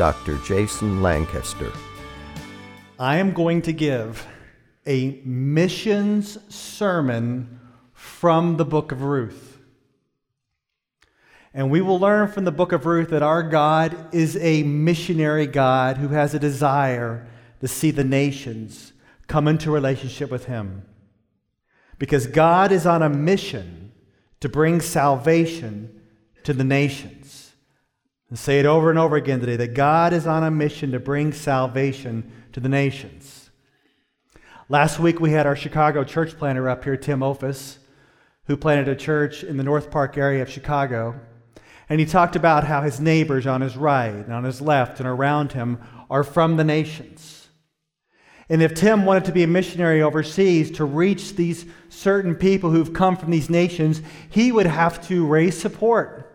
Dr. 0.00 0.38
Jason 0.38 1.02
Lancaster. 1.02 1.70
I 2.98 3.18
am 3.18 3.34
going 3.34 3.60
to 3.60 3.72
give 3.74 4.26
a 4.86 5.20
missions 5.26 6.38
sermon 6.48 7.60
from 7.92 8.56
the 8.56 8.64
book 8.64 8.92
of 8.92 9.02
Ruth. 9.02 9.58
And 11.52 11.70
we 11.70 11.82
will 11.82 11.98
learn 11.98 12.28
from 12.28 12.46
the 12.46 12.50
book 12.50 12.72
of 12.72 12.86
Ruth 12.86 13.10
that 13.10 13.22
our 13.22 13.42
God 13.42 14.14
is 14.14 14.38
a 14.38 14.62
missionary 14.62 15.46
God 15.46 15.98
who 15.98 16.08
has 16.08 16.32
a 16.32 16.38
desire 16.38 17.28
to 17.60 17.68
see 17.68 17.90
the 17.90 18.02
nations 18.02 18.94
come 19.26 19.46
into 19.46 19.70
relationship 19.70 20.30
with 20.30 20.46
Him. 20.46 20.82
Because 21.98 22.26
God 22.26 22.72
is 22.72 22.86
on 22.86 23.02
a 23.02 23.10
mission 23.10 23.92
to 24.40 24.48
bring 24.48 24.80
salvation 24.80 26.00
to 26.44 26.54
the 26.54 26.64
nations. 26.64 27.49
And 28.30 28.38
say 28.38 28.60
it 28.60 28.66
over 28.66 28.90
and 28.90 28.98
over 28.98 29.16
again 29.16 29.40
today 29.40 29.56
that 29.56 29.74
God 29.74 30.12
is 30.12 30.26
on 30.26 30.44
a 30.44 30.50
mission 30.50 30.92
to 30.92 31.00
bring 31.00 31.32
salvation 31.32 32.32
to 32.52 32.60
the 32.60 32.68
nations. 32.68 33.50
Last 34.68 35.00
week 35.00 35.20
we 35.20 35.32
had 35.32 35.46
our 35.46 35.56
Chicago 35.56 36.04
church 36.04 36.38
planter 36.38 36.68
up 36.68 36.84
here, 36.84 36.96
Tim 36.96 37.24
Ophis, 37.24 37.78
who 38.44 38.56
planted 38.56 38.88
a 38.88 38.94
church 38.94 39.42
in 39.42 39.56
the 39.56 39.64
North 39.64 39.90
Park 39.90 40.16
area 40.16 40.42
of 40.42 40.48
Chicago. 40.48 41.18
And 41.88 41.98
he 41.98 42.06
talked 42.06 42.36
about 42.36 42.62
how 42.62 42.82
his 42.82 43.00
neighbors 43.00 43.48
on 43.48 43.62
his 43.62 43.76
right 43.76 44.14
and 44.14 44.32
on 44.32 44.44
his 44.44 44.60
left 44.60 45.00
and 45.00 45.08
around 45.08 45.52
him 45.52 45.80
are 46.08 46.22
from 46.22 46.56
the 46.56 46.62
nations. 46.62 47.48
And 48.48 48.62
if 48.62 48.74
Tim 48.74 49.04
wanted 49.04 49.24
to 49.26 49.32
be 49.32 49.42
a 49.42 49.48
missionary 49.48 50.02
overseas 50.02 50.70
to 50.72 50.84
reach 50.84 51.34
these 51.34 51.66
certain 51.88 52.36
people 52.36 52.70
who've 52.70 52.92
come 52.92 53.16
from 53.16 53.30
these 53.30 53.50
nations, 53.50 54.02
he 54.28 54.52
would 54.52 54.66
have 54.66 55.04
to 55.08 55.26
raise 55.26 55.58
support, 55.58 56.29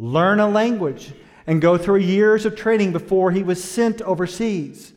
learn 0.00 0.40
a 0.40 0.48
language, 0.48 1.12
and 1.46 1.60
go 1.60 1.76
through 1.76 1.98
years 1.98 2.46
of 2.46 2.56
training 2.56 2.90
before 2.92 3.30
he 3.30 3.42
was 3.42 3.62
sent 3.62 4.00
overseas. 4.02 4.92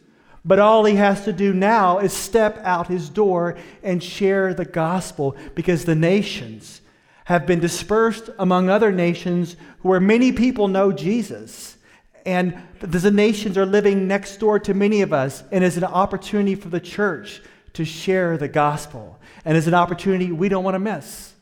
But 0.46 0.60
all 0.60 0.86
he 0.86 0.96
has 0.96 1.26
to 1.26 1.34
do 1.34 1.54
now 1.54 2.00
is 2.00 2.14
step 2.14 2.60
out 2.64 2.88
his 2.88 3.10
door 3.10 3.58
and 3.82 4.04
share 4.04 4.54
the 4.54 4.66
gospel 4.66 5.36
because 5.56 5.86
the 5.86 5.96
nations 5.96 6.82
have 7.26 7.46
been 7.46 7.60
dispersed 7.60 8.30
among 8.38 8.70
other 8.70 8.92
nations 8.92 9.56
where 9.82 10.00
many 10.00 10.32
people 10.32 10.68
know 10.68 10.92
Jesus. 10.92 11.78
And 12.26 12.58
the 12.80 13.12
nations 13.12 13.58
are 13.58 13.66
living 13.66 14.08
next 14.08 14.38
door 14.38 14.60
to 14.60 14.74
many 14.74 15.02
of 15.02 15.12
us, 15.12 15.44
and 15.52 15.64
is 15.64 15.78
an 15.78 15.84
opportunity 15.84 16.56
for 16.56 16.70
the 16.70 16.80
church 16.80 17.42
to 17.74 17.84
share 17.84 18.38
the 18.38 18.48
gospel. 18.48 19.20
And 19.46 19.58
is 19.58 19.68
an 19.68 19.74
opportunity 19.74 20.32
we 20.32 20.50
don't 20.50 20.64
want 20.64 20.76
to 20.76 20.80
miss. 20.80 21.34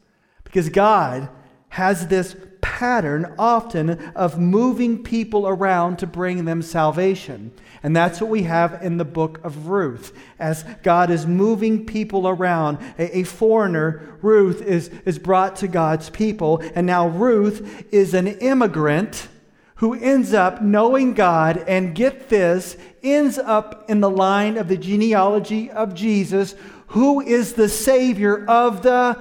Because 0.44 0.70
God 0.70 1.30
has 1.72 2.08
this 2.08 2.36
pattern 2.60 3.34
often 3.40 3.92
of 4.14 4.38
moving 4.38 5.02
people 5.02 5.48
around 5.48 5.98
to 5.98 6.06
bring 6.06 6.44
them 6.44 6.62
salvation. 6.62 7.52
And 7.82 7.96
that's 7.96 8.20
what 8.20 8.30
we 8.30 8.44
have 8.44 8.84
in 8.84 8.98
the 8.98 9.06
book 9.06 9.40
of 9.44 9.68
Ruth. 9.68 10.14
As 10.38 10.64
God 10.84 11.10
is 11.10 11.26
moving 11.26 11.86
people 11.86 12.28
around, 12.28 12.78
a, 13.00 13.20
a, 13.20 13.24
foreigner, 13.24 14.18
Ruth, 14.22 14.62
is, 14.62 14.90
is 15.06 15.18
brought 15.18 15.56
to 15.58 15.68
God's 15.68 16.10
people. 16.10 16.62
And 16.76 16.86
now 16.86 17.08
Ruth 17.08 17.86
is 17.92 18.14
an 18.14 18.28
immigrant 18.28 19.30
who 19.76 19.94
ends 19.94 20.34
up 20.34 20.62
knowing 20.62 21.14
God 21.14 21.64
and 21.68 21.96
get 21.96 22.28
this, 22.28 22.78
ends 23.02 23.38
up 23.38 23.90
in 23.90 24.02
the 24.02 24.10
line 24.10 24.58
of 24.58 24.68
the 24.68 24.78
genealogy 24.78 25.72
of 25.72 25.96
Jesus, 25.96 26.54
who 26.88 27.22
is 27.22 27.54
the 27.54 27.70
Savior 27.70 28.46
of 28.46 28.84
the 28.84 29.18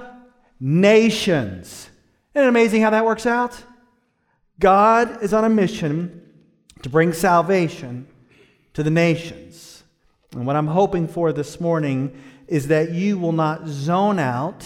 nations. 0.59 1.90
Isn't 2.33 2.45
it 2.45 2.49
amazing 2.49 2.81
how 2.81 2.91
that 2.91 3.03
works 3.03 3.25
out? 3.25 3.61
God 4.57 5.21
is 5.21 5.33
on 5.33 5.43
a 5.43 5.49
mission 5.49 6.21
to 6.81 6.87
bring 6.87 7.11
salvation 7.11 8.07
to 8.73 8.83
the 8.83 8.89
nations. 8.89 9.83
And 10.31 10.45
what 10.45 10.55
I'm 10.55 10.67
hoping 10.67 11.09
for 11.09 11.33
this 11.33 11.59
morning 11.59 12.17
is 12.47 12.67
that 12.67 12.91
you 12.91 13.17
will 13.17 13.33
not 13.33 13.67
zone 13.67 14.17
out 14.17 14.65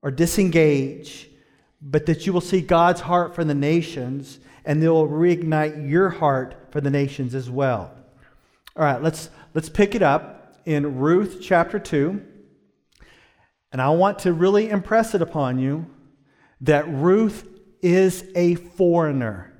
or 0.00 0.12
disengage, 0.12 1.28
but 1.82 2.06
that 2.06 2.24
you 2.24 2.32
will 2.32 2.40
see 2.40 2.60
God's 2.60 3.00
heart 3.00 3.34
for 3.34 3.42
the 3.42 3.54
nations 3.54 4.38
and 4.64 4.80
they 4.80 4.88
will 4.88 5.08
reignite 5.08 5.90
your 5.90 6.10
heart 6.10 6.54
for 6.70 6.80
the 6.80 6.90
nations 6.90 7.34
as 7.34 7.50
well. 7.50 7.92
All 8.76 8.84
right, 8.84 9.02
let's, 9.02 9.28
let's 9.54 9.68
pick 9.68 9.96
it 9.96 10.02
up 10.02 10.60
in 10.66 10.98
Ruth 10.98 11.38
chapter 11.42 11.80
2. 11.80 12.24
And 13.72 13.82
I 13.82 13.88
want 13.90 14.20
to 14.20 14.32
really 14.32 14.70
impress 14.70 15.16
it 15.16 15.22
upon 15.22 15.58
you 15.58 15.86
that 16.62 16.88
Ruth 16.88 17.46
is 17.82 18.24
a 18.34 18.54
foreigner. 18.54 19.52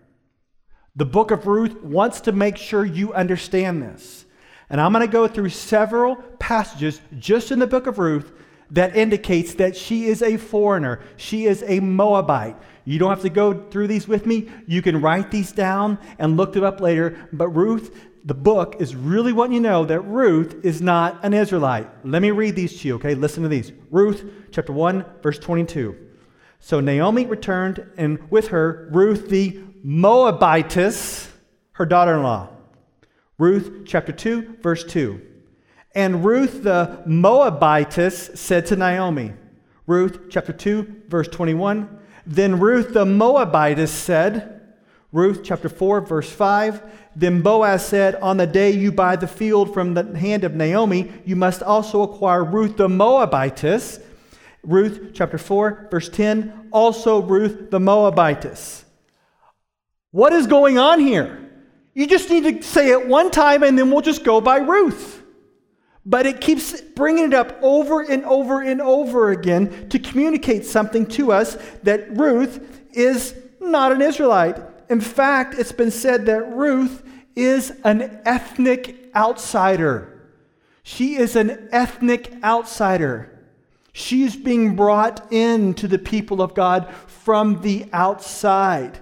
The 0.96 1.06
book 1.06 1.30
of 1.30 1.46
Ruth 1.46 1.82
wants 1.82 2.22
to 2.22 2.32
make 2.32 2.56
sure 2.56 2.84
you 2.84 3.12
understand 3.14 3.82
this. 3.82 4.26
And 4.68 4.80
I'm 4.80 4.92
going 4.92 5.06
to 5.06 5.12
go 5.12 5.26
through 5.26 5.48
several 5.50 6.16
passages 6.38 7.00
just 7.18 7.50
in 7.50 7.58
the 7.58 7.66
book 7.66 7.86
of 7.86 7.98
Ruth 7.98 8.32
that 8.72 8.96
indicates 8.96 9.54
that 9.54 9.76
she 9.76 10.04
is 10.04 10.22
a 10.22 10.36
foreigner. 10.36 11.00
She 11.16 11.46
is 11.46 11.64
a 11.66 11.80
Moabite. 11.80 12.56
You 12.84 12.98
don't 12.98 13.10
have 13.10 13.22
to 13.22 13.30
go 13.30 13.68
through 13.70 13.88
these 13.88 14.06
with 14.06 14.26
me. 14.26 14.48
You 14.66 14.82
can 14.82 15.00
write 15.00 15.30
these 15.30 15.52
down 15.52 15.98
and 16.18 16.36
look 16.36 16.52
them 16.52 16.64
up 16.64 16.80
later. 16.80 17.28
But 17.32 17.48
Ruth, 17.48 17.96
the 18.24 18.34
book, 18.34 18.76
is 18.78 18.94
really 18.94 19.32
wanting 19.32 19.54
you 19.54 19.62
to 19.62 19.68
know 19.68 19.84
that 19.86 20.00
Ruth 20.00 20.64
is 20.64 20.80
not 20.80 21.24
an 21.24 21.34
Israelite. 21.34 21.88
Let 22.04 22.22
me 22.22 22.30
read 22.30 22.54
these 22.54 22.80
to 22.80 22.88
you, 22.88 22.94
okay? 22.96 23.14
Listen 23.14 23.42
to 23.42 23.48
these. 23.48 23.72
Ruth 23.90 24.24
chapter 24.52 24.72
1, 24.72 25.04
verse 25.22 25.38
22. 25.38 26.09
So 26.60 26.78
Naomi 26.78 27.26
returned, 27.26 27.84
and 27.96 28.30
with 28.30 28.48
her 28.48 28.88
Ruth 28.92 29.28
the 29.28 29.58
Moabitess, 29.82 31.32
her 31.72 31.86
daughter 31.86 32.16
in 32.16 32.22
law. 32.22 32.50
Ruth 33.38 33.84
chapter 33.86 34.12
2, 34.12 34.58
verse 34.60 34.84
2. 34.84 35.20
And 35.94 36.24
Ruth 36.24 36.62
the 36.62 37.02
Moabitess 37.06 38.38
said 38.38 38.66
to 38.66 38.76
Naomi, 38.76 39.32
Ruth 39.86 40.28
chapter 40.28 40.52
2, 40.52 41.04
verse 41.08 41.26
21. 41.28 41.98
Then 42.26 42.60
Ruth 42.60 42.92
the 42.92 43.06
Moabitess 43.06 43.90
said, 43.90 44.60
Ruth 45.10 45.40
chapter 45.42 45.68
4, 45.68 46.02
verse 46.02 46.30
5. 46.30 46.82
Then 47.16 47.42
Boaz 47.42 47.84
said, 47.84 48.14
On 48.16 48.36
the 48.36 48.46
day 48.46 48.70
you 48.70 48.92
buy 48.92 49.16
the 49.16 49.26
field 49.26 49.74
from 49.74 49.94
the 49.94 50.16
hand 50.16 50.44
of 50.44 50.54
Naomi, 50.54 51.10
you 51.24 51.34
must 51.34 51.62
also 51.62 52.02
acquire 52.02 52.44
Ruth 52.44 52.76
the 52.76 52.88
Moabitess 52.88 53.98
Ruth 54.62 55.12
chapter 55.14 55.38
4, 55.38 55.88
verse 55.90 56.08
10, 56.08 56.68
also 56.72 57.22
Ruth 57.22 57.70
the 57.70 57.80
Moabitess. 57.80 58.84
What 60.10 60.32
is 60.32 60.46
going 60.46 60.78
on 60.78 61.00
here? 61.00 61.48
You 61.94 62.06
just 62.06 62.30
need 62.30 62.44
to 62.44 62.62
say 62.62 62.90
it 62.90 63.06
one 63.06 63.30
time 63.30 63.62
and 63.62 63.78
then 63.78 63.90
we'll 63.90 64.00
just 64.00 64.24
go 64.24 64.40
by 64.40 64.58
Ruth. 64.58 65.22
But 66.04 66.26
it 66.26 66.40
keeps 66.40 66.80
bringing 66.80 67.26
it 67.26 67.34
up 67.34 67.58
over 67.62 68.00
and 68.00 68.24
over 68.24 68.62
and 68.62 68.80
over 68.80 69.30
again 69.30 69.88
to 69.90 69.98
communicate 69.98 70.64
something 70.64 71.06
to 71.08 71.32
us 71.32 71.56
that 71.82 72.16
Ruth 72.16 72.80
is 72.92 73.34
not 73.60 73.92
an 73.92 74.02
Israelite. 74.02 74.56
In 74.88 75.00
fact, 75.00 75.54
it's 75.58 75.72
been 75.72 75.90
said 75.90 76.26
that 76.26 76.52
Ruth 76.52 77.02
is 77.36 77.72
an 77.84 78.20
ethnic 78.24 79.10
outsider. 79.14 80.20
She 80.82 81.16
is 81.16 81.36
an 81.36 81.68
ethnic 81.70 82.32
outsider. 82.42 83.29
She's 84.00 84.34
being 84.34 84.76
brought 84.76 85.30
in 85.30 85.74
to 85.74 85.86
the 85.86 85.98
people 85.98 86.40
of 86.40 86.54
God 86.54 86.92
from 87.06 87.60
the 87.60 87.86
outside. 87.92 88.98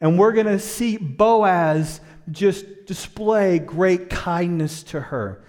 And 0.00 0.18
we're 0.18 0.32
going 0.32 0.46
to 0.46 0.58
see 0.58 0.96
Boaz 0.96 2.00
just 2.30 2.86
display 2.86 3.58
great 3.58 4.08
kindness 4.08 4.82
to 4.84 5.00
her 5.00 5.44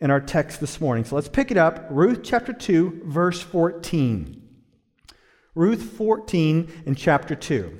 in 0.00 0.10
our 0.10 0.20
text 0.20 0.60
this 0.60 0.80
morning. 0.80 1.04
So 1.04 1.14
let's 1.14 1.28
pick 1.28 1.50
it 1.50 1.56
up. 1.56 1.86
Ruth 1.90 2.20
chapter 2.24 2.52
2, 2.52 3.02
verse 3.04 3.40
14. 3.40 4.42
Ruth 5.54 5.82
14 5.82 6.82
in 6.86 6.94
chapter 6.96 7.36
2. 7.36 7.78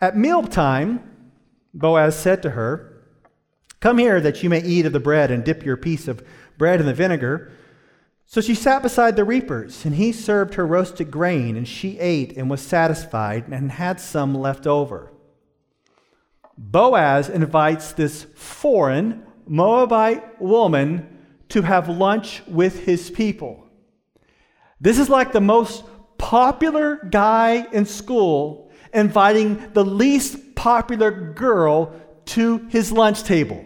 At 0.00 0.16
mealtime, 0.16 1.02
Boaz 1.72 2.18
said 2.18 2.42
to 2.42 2.50
her, 2.50 3.04
Come 3.80 3.98
here 3.98 4.20
that 4.20 4.42
you 4.42 4.50
may 4.50 4.62
eat 4.62 4.84
of 4.84 4.92
the 4.92 5.00
bread 5.00 5.30
and 5.30 5.44
dip 5.44 5.64
your 5.64 5.76
piece 5.76 6.08
of 6.08 6.26
bread 6.58 6.80
in 6.80 6.86
the 6.86 6.94
vinegar. 6.94 7.52
So 8.26 8.40
she 8.40 8.56
sat 8.56 8.82
beside 8.82 9.14
the 9.14 9.24
reapers, 9.24 9.84
and 9.84 9.94
he 9.94 10.10
served 10.10 10.54
her 10.54 10.66
roasted 10.66 11.10
grain, 11.10 11.56
and 11.56 11.66
she 11.66 11.98
ate 11.98 12.36
and 12.36 12.50
was 12.50 12.60
satisfied 12.60 13.46
and 13.48 13.70
had 13.70 14.00
some 14.00 14.34
left 14.34 14.66
over. 14.66 15.12
Boaz 16.58 17.28
invites 17.28 17.92
this 17.92 18.26
foreign 18.34 19.24
Moabite 19.46 20.40
woman 20.40 21.18
to 21.50 21.62
have 21.62 21.88
lunch 21.88 22.42
with 22.48 22.84
his 22.84 23.10
people. 23.10 23.64
This 24.80 24.98
is 24.98 25.08
like 25.08 25.32
the 25.32 25.40
most 25.40 25.84
popular 26.18 26.96
guy 27.10 27.66
in 27.72 27.86
school 27.86 28.72
inviting 28.92 29.72
the 29.72 29.84
least 29.84 30.56
popular 30.56 31.10
girl 31.32 31.94
to 32.24 32.58
his 32.70 32.90
lunch 32.90 33.22
table. 33.22 33.64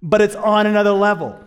But 0.00 0.20
it's 0.20 0.36
on 0.36 0.66
another 0.66 0.92
level. 0.92 1.45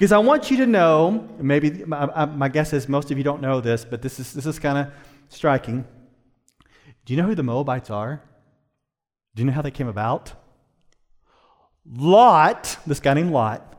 Because 0.00 0.12
I 0.12 0.18
want 0.18 0.50
you 0.50 0.56
to 0.56 0.66
know, 0.66 1.28
maybe 1.38 1.84
my, 1.84 2.24
my 2.24 2.48
guess 2.48 2.72
is 2.72 2.88
most 2.88 3.10
of 3.10 3.18
you 3.18 3.22
don't 3.22 3.42
know 3.42 3.60
this, 3.60 3.84
but 3.84 4.00
this 4.00 4.18
is, 4.18 4.32
this 4.32 4.46
is 4.46 4.58
kind 4.58 4.78
of 4.78 4.94
striking. 5.28 5.84
Do 7.04 7.12
you 7.12 7.20
know 7.20 7.28
who 7.28 7.34
the 7.34 7.42
Moabites 7.42 7.90
are? 7.90 8.22
Do 9.34 9.42
you 9.42 9.46
know 9.46 9.52
how 9.52 9.60
they 9.60 9.70
came 9.70 9.88
about? 9.88 10.32
Lot, 11.84 12.78
this 12.86 12.98
guy 12.98 13.12
named 13.12 13.30
Lot, 13.30 13.78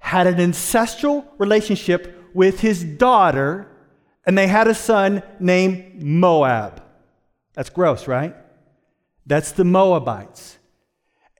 had 0.00 0.26
an 0.26 0.40
ancestral 0.40 1.24
relationship 1.38 2.20
with 2.34 2.58
his 2.58 2.82
daughter, 2.82 3.68
and 4.26 4.36
they 4.36 4.48
had 4.48 4.66
a 4.66 4.74
son 4.74 5.22
named 5.38 6.02
Moab. 6.02 6.82
That's 7.54 7.70
gross, 7.70 8.08
right? 8.08 8.34
That's 9.24 9.52
the 9.52 9.62
Moabites. 9.64 10.58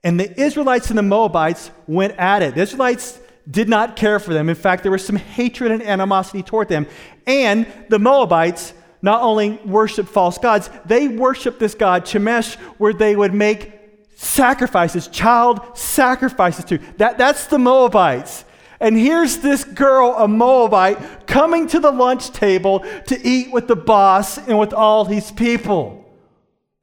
And 0.05 0.17
the 0.17 0.41
Israelites 0.41 0.87
and 0.87 0.97
the 0.97 1.03
Moabites 1.03 1.69
went 1.85 2.17
at 2.17 2.41
it. 2.41 2.55
The 2.55 2.61
Israelites 2.61 3.19
did 3.51 3.69
not 3.69 3.95
care 3.95 4.19
for 4.19 4.33
them. 4.33 4.49
In 4.49 4.55
fact, 4.55 4.83
there 4.83 4.91
was 4.91 5.05
some 5.05 5.17
hatred 5.17 5.71
and 5.71 5.83
animosity 5.83 6.41
toward 6.41 6.69
them. 6.69 6.87
And 7.27 7.67
the 7.89 7.99
Moabites 7.99 8.73
not 9.01 9.21
only 9.21 9.59
worshiped 9.65 10.09
false 10.09 10.37
gods, 10.37 10.69
they 10.85 11.07
worshiped 11.07 11.59
this 11.59 11.75
god, 11.75 12.05
Chemosh, 12.05 12.55
where 12.77 12.93
they 12.93 13.15
would 13.15 13.33
make 13.33 13.71
sacrifices, 14.15 15.07
child 15.07 15.77
sacrifices 15.77 16.65
to. 16.65 16.77
That, 16.97 17.17
that's 17.17 17.47
the 17.47 17.57
Moabites. 17.57 18.45
And 18.79 18.97
here's 18.97 19.37
this 19.37 19.63
girl, 19.63 20.15
a 20.17 20.27
Moabite, 20.27 21.27
coming 21.27 21.67
to 21.67 21.79
the 21.79 21.91
lunch 21.91 22.31
table 22.31 22.79
to 23.07 23.27
eat 23.27 23.51
with 23.51 23.67
the 23.67 23.75
boss 23.75 24.37
and 24.37 24.57
with 24.57 24.73
all 24.73 25.05
his 25.05 25.31
people. 25.31 25.97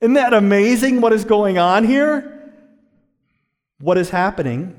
Isn't 0.00 0.15
that 0.15 0.32
amazing 0.32 1.00
what 1.00 1.12
is 1.12 1.25
going 1.25 1.59
on 1.59 1.85
here? 1.85 2.53
What 3.81 3.99
is 3.99 4.11
happening 4.11 4.77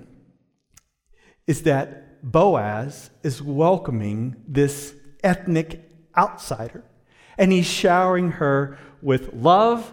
is 1.50 1.64
that 1.64 2.22
Boaz 2.22 3.10
is 3.24 3.42
welcoming 3.42 4.36
this 4.48 4.94
ethnic 5.24 5.84
outsider, 6.16 6.84
and 7.40 7.52
he's 7.52 7.66
showering 7.66 8.34
her 8.34 8.78
with 9.02 9.34
love, 9.34 9.92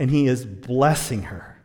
and 0.00 0.10
he 0.10 0.26
is 0.26 0.44
blessing 0.44 1.22
her. 1.22 1.62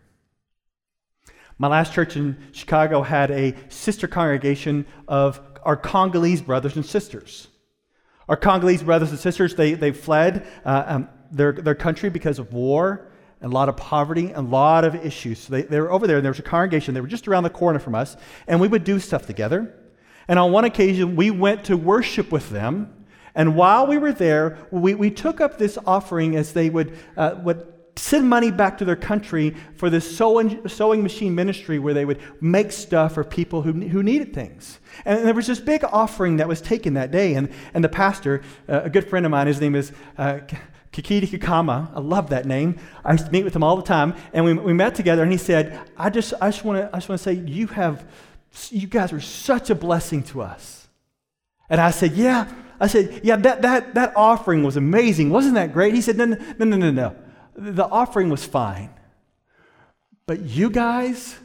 My 1.57 1.68
last 1.68 1.94
church 1.94 2.15
in 2.15 2.38
Chicago 2.51 3.01
had 3.01 3.31
a 3.31 3.56
sister 3.69 4.07
congregation 4.07 4.85
of 5.07 5.41
our 5.63 5.77
Congolese 5.77 6.44
brothers 6.44 6.75
and 6.75 6.86
sisters. 6.86 7.47
Our 8.29 8.38
Congolese 8.38 8.83
brothers 8.83 9.09
and 9.09 9.19
sisters, 9.19 9.56
they, 9.56 9.74
they 9.74 9.94
fled 9.94 10.45
uh, 10.63 10.83
um, 10.86 11.09
their, 11.31 11.53
their 11.53 11.74
country 11.74 12.12
because 12.12 12.38
of 12.38 12.53
war 12.53 13.12
and 13.44 13.51
a 13.51 13.54
lot 13.54 13.68
of 13.69 13.75
poverty 13.75 14.28
and 14.28 14.48
a 14.48 14.50
lot 14.50 14.86
of 14.86 14.95
issues. 14.95 15.38
So 15.38 15.51
they, 15.51 15.63
they 15.63 15.80
were 15.80 15.92
over 15.92 16.07
there, 16.07 16.16
and 16.18 16.25
there 16.25 16.31
was 16.31 16.40
a 16.40 16.44
congregation. 16.44 16.94
They 16.94 17.01
were 17.01 17.07
just 17.07 17.28
around 17.28 17.44
the 17.44 17.50
corner 17.50 17.78
from 17.78 17.94
us, 17.94 18.16
and 18.48 18.60
we 18.60 18.69
would 18.69 18.86
do 18.86 19.00
stuff 19.00 19.28
together. 19.28 19.75
And 20.30 20.40
on 20.40 20.54
one 20.54 20.63
occasion, 20.63 21.18
we 21.18 21.30
went 21.30 21.66
to 21.66 21.75
worship 21.75 22.31
with 22.31 22.50
them. 22.50 23.06
And 23.36 23.56
while 23.57 23.86
we 23.86 23.98
were 23.98 24.13
there, 24.13 24.57
we, 24.72 24.95
we 24.95 25.12
took 25.12 25.42
up 25.42 25.57
this 25.57 25.78
offering 25.86 26.38
as 26.38 26.54
they 26.54 26.69
would, 26.69 26.98
uh, 27.18 27.36
would 27.44 27.68
send 27.98 28.30
money 28.30 28.50
back 28.50 28.78
to 28.78 28.86
their 28.86 28.95
country 28.95 29.56
for 29.75 29.89
this 29.89 30.16
sewing, 30.18 30.66
sewing 30.69 31.04
machine 31.04 31.36
ministry 31.36 31.80
where 31.80 31.94
they 31.94 32.06
would 32.06 32.22
make 32.39 32.72
stuff 32.72 33.16
for 33.16 33.25
people 33.25 33.62
who, 33.62 33.74
who 33.74 34.01
needed 34.01 34.34
things. 34.34 34.80
And 35.04 35.25
there 35.25 35.34
was 35.34 35.48
this 35.48 35.60
big 35.60 35.84
offering 35.84 36.38
that 36.38 36.48
was 36.48 36.62
taken 36.62 36.94
that 36.94 37.12
day. 37.12 37.34
And, 37.34 37.51
and 37.74 37.84
the 37.84 37.89
pastor, 37.89 38.42
uh, 38.69 38.84
a 38.84 38.89
good 38.89 39.10
friend 39.10 39.25
of 39.25 39.31
mine, 39.31 39.48
his 39.48 39.60
name 39.60 39.75
is 39.75 39.92
uh, 40.18 40.39
Kikiti 40.94 41.28
Kikama, 41.28 41.92
I 41.95 42.00
love 42.00 42.30
that 42.30 42.45
name. 42.45 42.78
I 43.04 43.13
used 43.13 43.25
to 43.25 43.31
meet 43.31 43.44
with 43.44 43.56
him 43.56 43.63
all 43.63 43.75
the 43.75 43.81
time, 43.81 44.16
and 44.31 44.45
we, 44.45 44.54
we 44.54 44.74
met 44.74 44.94
together, 44.94 45.24
and 45.24 45.31
he 45.31 45.40
said, 45.40 45.81
I 45.98 46.12
just, 46.12 46.36
I 46.40 46.51
just 46.51 46.63
want 46.63 46.80
to 46.80 46.90
I 46.95 47.00
just 47.00 47.10
want 47.10 47.19
to 47.19 47.24
say, 47.24 47.34
you 47.34 47.66
have, 47.68 48.07
you 48.69 48.88
guys 48.88 49.12
are 49.12 49.19
such 49.19 49.72
a 49.72 49.75
blessing 49.75 50.22
to 50.25 50.44
us. 50.44 50.88
And 51.68 51.81
I 51.81 51.90
said, 51.90 52.13
yeah. 52.13 52.48
I 52.80 52.88
said, 52.88 53.22
yeah, 53.24 53.38
that, 53.38 53.63
that, 53.63 53.95
that 53.95 54.13
offering 54.16 54.63
was 54.63 54.78
amazing. 54.78 55.31
Wasn't 55.31 55.56
that 55.56 55.74
great? 55.74 55.95
He 55.95 56.01
said, 56.01 56.18
no, 56.18 56.25
no, 56.25 56.38
no, 56.60 56.66
no, 56.66 56.78
no. 56.78 56.92
no. 56.92 57.16
The 57.56 57.86
offering 57.86 58.30
was 58.30 58.46
fine. 58.46 58.89
But 60.28 60.42
you 60.42 60.69
guys 60.69 61.38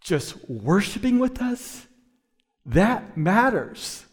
just 0.00 0.48
worshiping 0.48 1.18
with 1.18 1.40
us, 1.40 1.86
that 2.66 3.16
matters. 3.16 4.04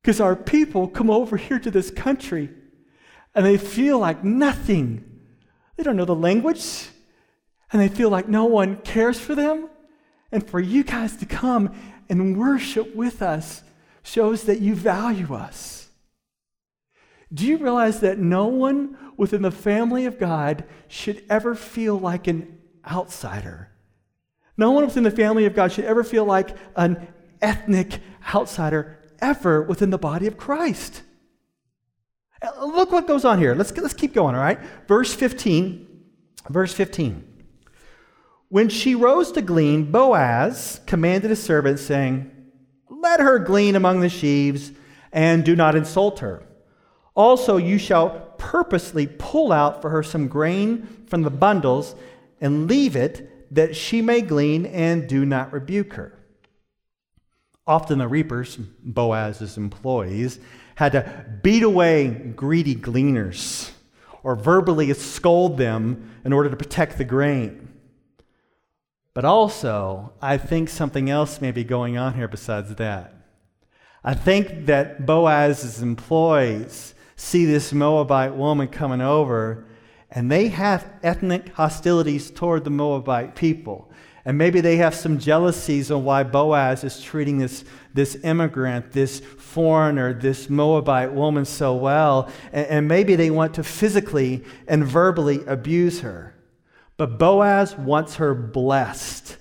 Because 0.00 0.20
our 0.20 0.34
people 0.34 0.88
come 0.88 1.10
over 1.10 1.36
here 1.36 1.60
to 1.60 1.70
this 1.70 1.90
country 1.90 2.50
and 3.34 3.44
they 3.44 3.56
feel 3.56 3.98
like 3.98 4.22
nothing. 4.22 5.20
They 5.76 5.82
don't 5.82 5.96
know 5.96 6.04
the 6.04 6.14
language, 6.14 6.88
and 7.72 7.80
they 7.80 7.88
feel 7.88 8.10
like 8.10 8.28
no 8.28 8.44
one 8.44 8.76
cares 8.76 9.18
for 9.18 9.34
them. 9.34 9.68
And 10.30 10.46
for 10.46 10.60
you 10.60 10.82
guys 10.82 11.16
to 11.18 11.26
come 11.26 11.74
and 12.08 12.38
worship 12.38 12.94
with 12.94 13.22
us 13.22 13.62
shows 14.02 14.44
that 14.44 14.60
you 14.60 14.74
value 14.74 15.34
us. 15.34 15.88
Do 17.32 17.46
you 17.46 17.56
realize 17.56 18.00
that 18.00 18.18
no 18.18 18.46
one 18.46 18.96
within 19.16 19.42
the 19.42 19.50
family 19.50 20.04
of 20.04 20.18
God 20.18 20.64
should 20.88 21.22
ever 21.30 21.54
feel 21.54 21.98
like 21.98 22.26
an 22.26 22.58
outsider? 22.90 23.70
No 24.56 24.70
one 24.72 24.84
within 24.84 25.04
the 25.04 25.10
family 25.10 25.46
of 25.46 25.54
God 25.54 25.72
should 25.72 25.84
ever 25.84 26.04
feel 26.04 26.24
like 26.24 26.56
an 26.76 27.08
ethnic 27.40 28.00
outsider 28.34 28.98
ever 29.20 29.62
within 29.62 29.90
the 29.90 29.98
body 29.98 30.26
of 30.26 30.36
Christ. 30.36 31.02
Uh, 32.42 32.64
look 32.66 32.92
what 32.92 33.06
goes 33.06 33.24
on 33.24 33.38
here. 33.38 33.54
Let's, 33.54 33.76
let's 33.76 33.94
keep 33.94 34.14
going, 34.14 34.34
all 34.34 34.40
right? 34.40 34.58
Verse 34.88 35.14
15. 35.14 35.88
Verse 36.48 36.72
15. 36.72 37.28
When 38.48 38.68
she 38.68 38.94
rose 38.94 39.32
to 39.32 39.42
glean, 39.42 39.90
Boaz 39.90 40.80
commanded 40.86 41.30
his 41.30 41.42
servant, 41.42 41.78
saying, 41.78 42.30
Let 42.90 43.20
her 43.20 43.38
glean 43.38 43.76
among 43.76 44.00
the 44.00 44.08
sheaves, 44.08 44.72
and 45.12 45.44
do 45.44 45.56
not 45.56 45.74
insult 45.74 46.18
her. 46.18 46.42
Also, 47.14 47.56
you 47.56 47.78
shall 47.78 48.34
purposely 48.38 49.06
pull 49.06 49.52
out 49.52 49.80
for 49.80 49.90
her 49.90 50.02
some 50.02 50.28
grain 50.28 50.86
from 51.06 51.22
the 51.22 51.30
bundles, 51.30 51.94
and 52.40 52.68
leave 52.68 52.96
it 52.96 53.54
that 53.54 53.76
she 53.76 54.02
may 54.02 54.20
glean, 54.20 54.66
and 54.66 55.08
do 55.08 55.24
not 55.24 55.52
rebuke 55.52 55.94
her. 55.94 56.18
Often 57.66 57.98
the 57.98 58.08
reapers, 58.08 58.56
Boaz's 58.56 59.56
employees, 59.56 60.40
had 60.76 60.92
to 60.92 61.26
beat 61.42 61.62
away 61.62 62.08
greedy 62.08 62.74
gleaners 62.74 63.70
or 64.22 64.36
verbally 64.36 64.92
scold 64.94 65.58
them 65.58 66.10
in 66.24 66.32
order 66.32 66.48
to 66.48 66.56
protect 66.56 66.98
the 66.98 67.04
grain. 67.04 67.68
But 69.14 69.24
also, 69.24 70.12
I 70.22 70.38
think 70.38 70.68
something 70.68 71.10
else 71.10 71.40
may 71.40 71.50
be 71.50 71.64
going 71.64 71.98
on 71.98 72.14
here 72.14 72.28
besides 72.28 72.74
that. 72.76 73.14
I 74.04 74.14
think 74.14 74.66
that 74.66 75.04
Boaz's 75.06 75.82
employees 75.82 76.94
see 77.14 77.44
this 77.44 77.72
Moabite 77.72 78.34
woman 78.34 78.68
coming 78.68 79.00
over, 79.00 79.66
and 80.10 80.30
they 80.30 80.48
have 80.48 80.92
ethnic 81.02 81.50
hostilities 81.50 82.30
toward 82.30 82.64
the 82.64 82.70
Moabite 82.70 83.36
people. 83.36 83.90
And 84.24 84.38
maybe 84.38 84.60
they 84.60 84.76
have 84.76 84.94
some 84.94 85.18
jealousies 85.18 85.90
on 85.90 86.04
why 86.04 86.22
Boaz 86.22 86.84
is 86.84 87.00
treating 87.00 87.38
this, 87.38 87.64
this 87.92 88.16
immigrant, 88.22 88.92
this 88.92 89.20
foreigner, 89.20 90.12
this 90.12 90.48
Moabite 90.48 91.12
woman 91.12 91.44
so 91.44 91.74
well. 91.74 92.30
And, 92.52 92.66
and 92.68 92.88
maybe 92.88 93.16
they 93.16 93.30
want 93.30 93.54
to 93.54 93.64
physically 93.64 94.44
and 94.68 94.84
verbally 94.86 95.44
abuse 95.46 96.00
her. 96.00 96.34
But 96.96 97.18
Boaz 97.18 97.76
wants 97.76 98.16
her 98.16 98.32
blessed. 98.32 99.38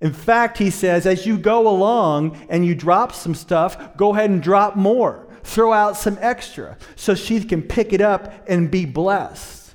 In 0.00 0.12
fact, 0.12 0.58
he 0.58 0.70
says, 0.70 1.06
as 1.06 1.24
you 1.24 1.38
go 1.38 1.68
along 1.68 2.44
and 2.50 2.66
you 2.66 2.74
drop 2.74 3.12
some 3.12 3.34
stuff, 3.34 3.96
go 3.96 4.12
ahead 4.12 4.28
and 4.28 4.42
drop 4.42 4.74
more. 4.74 5.26
Throw 5.44 5.72
out 5.72 5.96
some 5.96 6.18
extra 6.20 6.76
so 6.96 7.14
she 7.14 7.42
can 7.44 7.62
pick 7.62 7.92
it 7.92 8.00
up 8.00 8.44
and 8.48 8.70
be 8.70 8.86
blessed. 8.86 9.74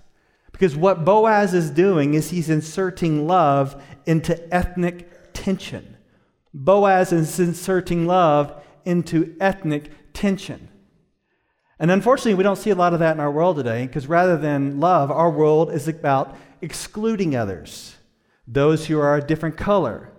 Because 0.52 0.76
what 0.76 1.06
Boaz 1.06 1.54
is 1.54 1.70
doing 1.70 2.16
is 2.16 2.32
he's 2.32 2.50
inserting 2.50 3.28
love 3.28 3.82
into 4.06 4.54
ethnic 4.54 5.34
tension. 5.34 5.98
Boaz 6.54 7.12
is 7.12 7.40
inserting 7.40 8.08
love 8.08 8.62
into 8.86 9.36
ethnic 9.40 9.92
tension. 10.14 10.70
And 11.80 11.92
unfortunately, 11.92 12.34
we 12.34 12.44
don't 12.44 12.58
see 12.58 12.72
a 12.72 12.76
lot 12.76 12.94
of 12.94 13.00
that 13.00 13.14
in 13.14 13.20
our 13.20 13.32
world 13.32 13.56
today 13.56 13.88
because 13.88 14.08
rather 14.08 14.38
than 14.38 14.80
love, 14.80 15.10
our 15.12 15.30
world 15.30 15.72
is 15.72 15.88
about 15.88 16.36
excluding 16.62 17.36
others. 17.36 17.96
Those 18.48 18.88
who 18.88 19.00
are 19.00 19.16
a 19.16 19.26
different 19.26 19.56
color 19.56 20.12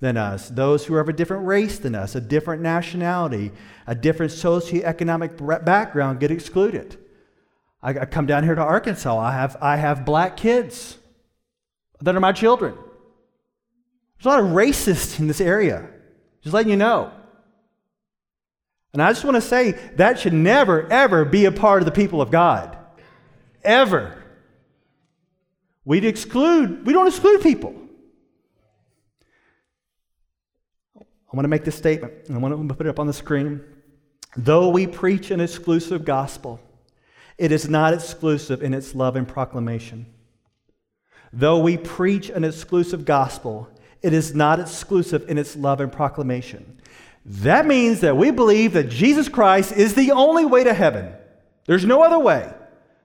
than 0.00 0.16
us, 0.16 0.48
those 0.48 0.86
who 0.86 0.94
are 0.94 1.00
of 1.00 1.08
a 1.08 1.12
different 1.12 1.46
race 1.46 1.78
than 1.78 1.94
us, 1.94 2.14
a 2.14 2.20
different 2.20 2.62
nationality, 2.62 3.50
a 3.86 3.94
different 3.94 4.30
socioeconomic 4.30 5.64
background 5.64 6.20
get 6.20 6.30
excluded. 6.30 6.96
I, 7.82 7.92
come 8.06 8.26
down 8.26 8.44
here 8.44 8.54
to 8.54 8.60
Arkansas. 8.60 9.18
I 9.18 9.32
have, 9.32 9.56
I 9.60 9.76
have 9.76 10.04
black 10.04 10.36
kids. 10.36 10.98
that 12.00 12.14
are 12.14 12.20
my 12.20 12.32
children. 12.32 12.74
There's 14.18 14.26
a 14.26 14.28
lot 14.36 14.40
of 14.40 14.56
racists 14.56 15.20
in 15.20 15.28
this 15.28 15.40
area. 15.40 15.88
Just 16.42 16.54
letting 16.54 16.70
you 16.70 16.76
know. 16.76 17.12
And 18.92 19.02
I 19.02 19.12
just 19.12 19.24
want 19.24 19.36
to 19.36 19.40
say 19.40 19.72
that 19.96 20.18
should 20.18 20.32
never, 20.32 20.90
ever 20.90 21.24
be 21.24 21.44
a 21.44 21.52
part 21.52 21.82
of 21.82 21.86
the 21.86 21.92
people 21.92 22.20
of 22.20 22.30
God. 22.30 22.76
Ever. 23.62 24.22
We'd 25.84 26.04
exclude, 26.04 26.86
we 26.86 26.92
don't 26.92 27.06
exclude 27.06 27.42
people. 27.42 27.74
I 30.96 31.36
want 31.36 31.44
to 31.44 31.48
make 31.48 31.64
this 31.64 31.76
statement, 31.76 32.12
I 32.30 32.38
want 32.38 32.68
to 32.68 32.74
put 32.74 32.86
it 32.86 32.90
up 32.90 32.98
on 32.98 33.06
the 33.06 33.12
screen. 33.12 33.62
Though 34.36 34.70
we 34.70 34.86
preach 34.86 35.30
an 35.30 35.40
exclusive 35.40 36.04
gospel, 36.04 36.60
it 37.36 37.52
is 37.52 37.68
not 37.68 37.94
exclusive 37.94 38.62
in 38.62 38.74
its 38.74 38.94
love 38.94 39.14
and 39.14 39.28
proclamation. 39.28 40.06
Though 41.32 41.58
we 41.58 41.76
preach 41.76 42.30
an 42.30 42.44
exclusive 42.44 43.04
gospel, 43.04 43.68
it 44.02 44.12
is 44.12 44.34
not 44.34 44.60
exclusive 44.60 45.28
in 45.28 45.38
its 45.38 45.56
love 45.56 45.80
and 45.80 45.92
proclamation. 45.92 46.80
That 47.24 47.66
means 47.66 48.00
that 48.00 48.16
we 48.16 48.30
believe 48.30 48.72
that 48.72 48.88
Jesus 48.88 49.28
Christ 49.28 49.72
is 49.72 49.94
the 49.94 50.12
only 50.12 50.44
way 50.44 50.64
to 50.64 50.72
heaven. 50.72 51.12
There's 51.66 51.84
no 51.84 52.02
other 52.02 52.18
way. 52.18 52.52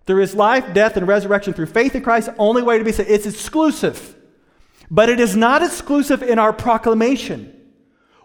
There 0.06 0.20
is 0.20 0.36
life, 0.36 0.74
death, 0.74 0.98
and 0.98 1.08
resurrection 1.08 1.54
through 1.54 1.68
faith 1.68 1.96
in 1.96 2.04
Christ, 2.04 2.30
only 2.38 2.62
way 2.62 2.78
to 2.78 2.84
be 2.84 2.92
saved. 2.92 3.10
It's 3.10 3.26
exclusive. 3.26 4.16
But 4.90 5.10
it 5.10 5.20
is 5.20 5.36
not 5.36 5.64
exclusive 5.64 6.24
in 6.24 6.40
our 6.40 6.54
proclamation. 6.54 7.50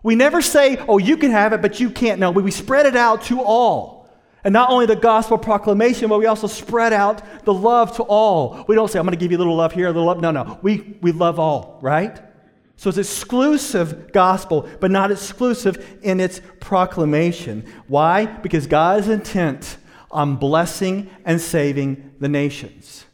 We 0.02 0.14
never 0.14 0.42
say, 0.42 0.76
oh, 0.88 0.98
you 0.98 1.16
can 1.16 1.30
have 1.30 1.52
it, 1.52 1.62
but 1.62 1.80
you 1.80 1.90
can't. 1.90 2.20
No, 2.20 2.30
we 2.30 2.50
spread 2.50 2.86
it 2.86 2.96
out 2.96 3.22
to 3.24 3.40
all. 3.40 4.08
And 4.44 4.52
not 4.52 4.70
only 4.70 4.86
the 4.86 4.96
gospel 4.96 5.36
proclamation, 5.36 6.08
but 6.08 6.18
we 6.18 6.26
also 6.26 6.46
spread 6.46 6.92
out 6.92 7.44
the 7.44 7.52
love 7.52 7.96
to 7.96 8.04
all. 8.04 8.64
We 8.68 8.76
don't 8.76 8.88
say, 8.88 8.98
I'm 8.98 9.04
going 9.04 9.18
to 9.18 9.20
give 9.20 9.32
you 9.32 9.38
a 9.38 9.40
little 9.40 9.56
love 9.56 9.72
here, 9.72 9.86
a 9.86 9.88
little 9.88 10.06
love. 10.06 10.20
No, 10.20 10.30
no. 10.30 10.58
We, 10.62 10.96
we 11.00 11.10
love 11.10 11.40
all, 11.40 11.78
right? 11.82 12.20
So 12.78 12.88
it's 12.88 12.98
exclusive 12.98 14.12
gospel, 14.12 14.68
but 14.78 14.92
not 14.92 15.10
exclusive 15.10 15.98
in 16.00 16.20
its 16.20 16.40
proclamation. 16.60 17.66
Why? 17.88 18.26
Because 18.26 18.68
God 18.68 19.00
is 19.00 19.08
intent 19.08 19.78
on 20.12 20.36
blessing 20.36 21.10
and 21.24 21.40
saving 21.40 22.14
the 22.20 22.28
nations. 22.28 23.04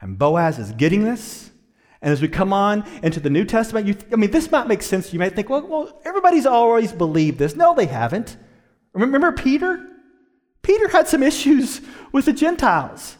And 0.00 0.18
Boaz 0.18 0.58
is 0.58 0.72
getting 0.72 1.04
this. 1.04 1.52
And 2.02 2.12
as 2.12 2.20
we 2.20 2.26
come 2.26 2.52
on 2.52 2.84
into 3.04 3.20
the 3.20 3.30
New 3.30 3.44
Testament, 3.44 3.86
you, 3.86 3.96
I 4.12 4.16
mean, 4.16 4.32
this 4.32 4.50
might 4.50 4.66
make 4.66 4.82
sense. 4.82 5.12
You 5.12 5.20
might 5.20 5.36
think, 5.36 5.48
well, 5.48 5.64
well, 5.64 6.00
everybody's 6.04 6.44
always 6.44 6.90
believed 6.90 7.38
this. 7.38 7.54
No, 7.54 7.76
they 7.76 7.86
haven't. 7.86 8.36
Remember 8.92 9.30
Peter? 9.30 9.86
Peter 10.62 10.88
had 10.88 11.06
some 11.06 11.22
issues 11.22 11.80
with 12.10 12.24
the 12.24 12.32
Gentiles. 12.32 13.16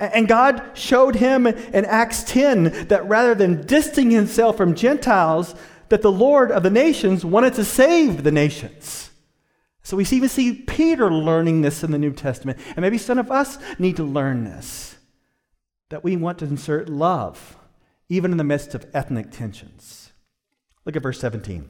And 0.00 0.26
God 0.26 0.62
showed 0.72 1.16
him 1.16 1.46
in 1.46 1.84
Acts 1.84 2.24
10 2.24 2.88
that 2.88 3.06
rather 3.06 3.34
than 3.34 3.66
distancing 3.66 4.10
himself 4.10 4.56
from 4.56 4.74
Gentiles, 4.74 5.54
that 5.90 6.00
the 6.00 6.10
Lord 6.10 6.50
of 6.50 6.62
the 6.62 6.70
nations 6.70 7.24
wanted 7.24 7.54
to 7.54 7.64
save 7.64 8.24
the 8.24 8.32
nations. 8.32 9.10
So 9.82 9.96
we 9.96 10.06
even 10.06 10.28
see 10.28 10.54
Peter 10.54 11.12
learning 11.12 11.60
this 11.60 11.84
in 11.84 11.90
the 11.90 11.98
New 11.98 12.12
Testament. 12.12 12.58
And 12.68 12.80
maybe 12.80 12.96
some 12.96 13.18
of 13.18 13.30
us 13.30 13.58
need 13.78 13.96
to 13.96 14.04
learn 14.04 14.44
this 14.44 14.96
that 15.90 16.04
we 16.04 16.16
want 16.16 16.38
to 16.38 16.44
insert 16.44 16.88
love, 16.88 17.56
even 18.08 18.30
in 18.30 18.38
the 18.38 18.44
midst 18.44 18.76
of 18.76 18.86
ethnic 18.94 19.32
tensions. 19.32 20.12
Look 20.84 20.94
at 20.94 21.02
verse 21.02 21.18
17. 21.20 21.68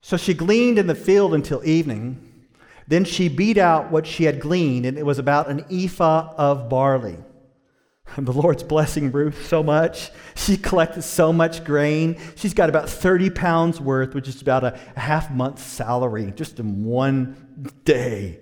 So 0.00 0.16
she 0.16 0.34
gleaned 0.34 0.78
in 0.78 0.86
the 0.86 0.94
field 0.94 1.34
until 1.34 1.62
evening. 1.64 2.33
Then 2.86 3.04
she 3.04 3.28
beat 3.28 3.58
out 3.58 3.90
what 3.90 4.06
she 4.06 4.24
had 4.24 4.40
gleaned, 4.40 4.86
and 4.86 4.98
it 4.98 5.06
was 5.06 5.18
about 5.18 5.48
an 5.48 5.64
ephah 5.70 6.34
of 6.36 6.68
barley. 6.68 7.18
And 8.16 8.26
the 8.26 8.32
Lord's 8.32 8.62
blessing 8.62 9.10
Ruth 9.10 9.46
so 9.46 9.62
much. 9.62 10.10
She 10.34 10.56
collected 10.56 11.02
so 11.02 11.32
much 11.32 11.64
grain. 11.64 12.18
She's 12.36 12.54
got 12.54 12.68
about 12.68 12.88
30 12.88 13.30
pounds 13.30 13.80
worth, 13.80 14.14
which 14.14 14.28
is 14.28 14.42
about 14.42 14.64
a, 14.64 14.78
half 14.96 15.30
month's 15.30 15.62
salary 15.62 16.32
just 16.36 16.60
in 16.60 16.84
one 16.84 17.72
day. 17.84 18.40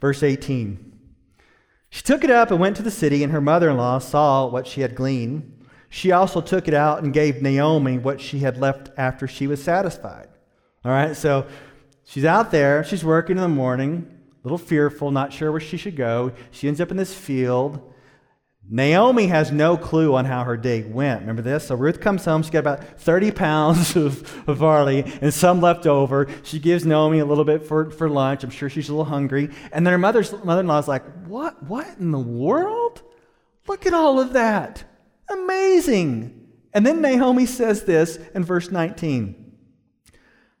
Verse 0.00 0.22
18. 0.22 0.92
She 1.90 2.02
took 2.02 2.24
it 2.24 2.30
up 2.30 2.50
and 2.50 2.58
went 2.58 2.76
to 2.76 2.82
the 2.82 2.90
city, 2.90 3.22
and 3.22 3.32
her 3.32 3.40
mother 3.40 3.70
in 3.70 3.76
law 3.76 3.98
saw 3.98 4.46
what 4.46 4.66
she 4.66 4.80
had 4.80 4.94
gleaned. 4.94 5.50
She 5.88 6.10
also 6.10 6.40
took 6.40 6.66
it 6.66 6.74
out 6.74 7.04
and 7.04 7.12
gave 7.12 7.40
Naomi 7.40 7.98
what 7.98 8.20
she 8.20 8.40
had 8.40 8.58
left 8.58 8.90
after 8.96 9.28
she 9.28 9.46
was 9.46 9.62
satisfied. 9.62 10.28
All 10.84 10.90
right, 10.90 11.16
so 11.16 11.46
She's 12.04 12.24
out 12.24 12.50
there, 12.50 12.84
she's 12.84 13.04
working 13.04 13.36
in 13.36 13.42
the 13.42 13.48
morning, 13.48 14.06
a 14.44 14.46
little 14.46 14.58
fearful, 14.58 15.10
not 15.10 15.32
sure 15.32 15.50
where 15.50 15.60
she 15.60 15.76
should 15.76 15.96
go. 15.96 16.32
She 16.50 16.68
ends 16.68 16.80
up 16.80 16.90
in 16.90 16.96
this 16.96 17.14
field. 17.14 17.92
Naomi 18.68 19.26
has 19.26 19.52
no 19.52 19.76
clue 19.76 20.14
on 20.14 20.24
how 20.24 20.44
her 20.44 20.56
day 20.56 20.82
went. 20.82 21.20
Remember 21.20 21.42
this? 21.42 21.66
So 21.66 21.74
Ruth 21.74 22.00
comes 22.00 22.24
home. 22.24 22.42
She's 22.42 22.50
got 22.50 22.60
about 22.60 22.98
30 23.00 23.30
pounds 23.30 23.96
of, 23.96 24.48
of 24.48 24.58
barley 24.58 25.04
and 25.20 25.32
some 25.32 25.60
left 25.60 25.86
over. 25.86 26.28
She 26.42 26.58
gives 26.58 26.86
Naomi 26.86 27.18
a 27.18 27.26
little 27.26 27.44
bit 27.44 27.66
for, 27.66 27.90
for 27.90 28.08
lunch. 28.08 28.42
I'm 28.42 28.50
sure 28.50 28.70
she's 28.70 28.88
a 28.88 28.92
little 28.92 29.04
hungry. 29.04 29.50
And 29.72 29.86
then 29.86 29.92
her 29.92 29.98
mother's, 29.98 30.32
mother-in-law 30.44 30.78
is 30.78 30.88
like, 30.88 31.04
what? 31.26 31.62
What 31.62 31.98
in 31.98 32.10
the 32.10 32.18
world? 32.18 33.02
Look 33.66 33.86
at 33.86 33.94
all 33.94 34.18
of 34.18 34.32
that. 34.32 34.84
Amazing. 35.28 36.48
And 36.72 36.86
then 36.86 37.00
Naomi 37.00 37.46
says 37.46 37.84
this 37.84 38.18
in 38.34 38.44
verse 38.44 38.70
19. 38.70 39.43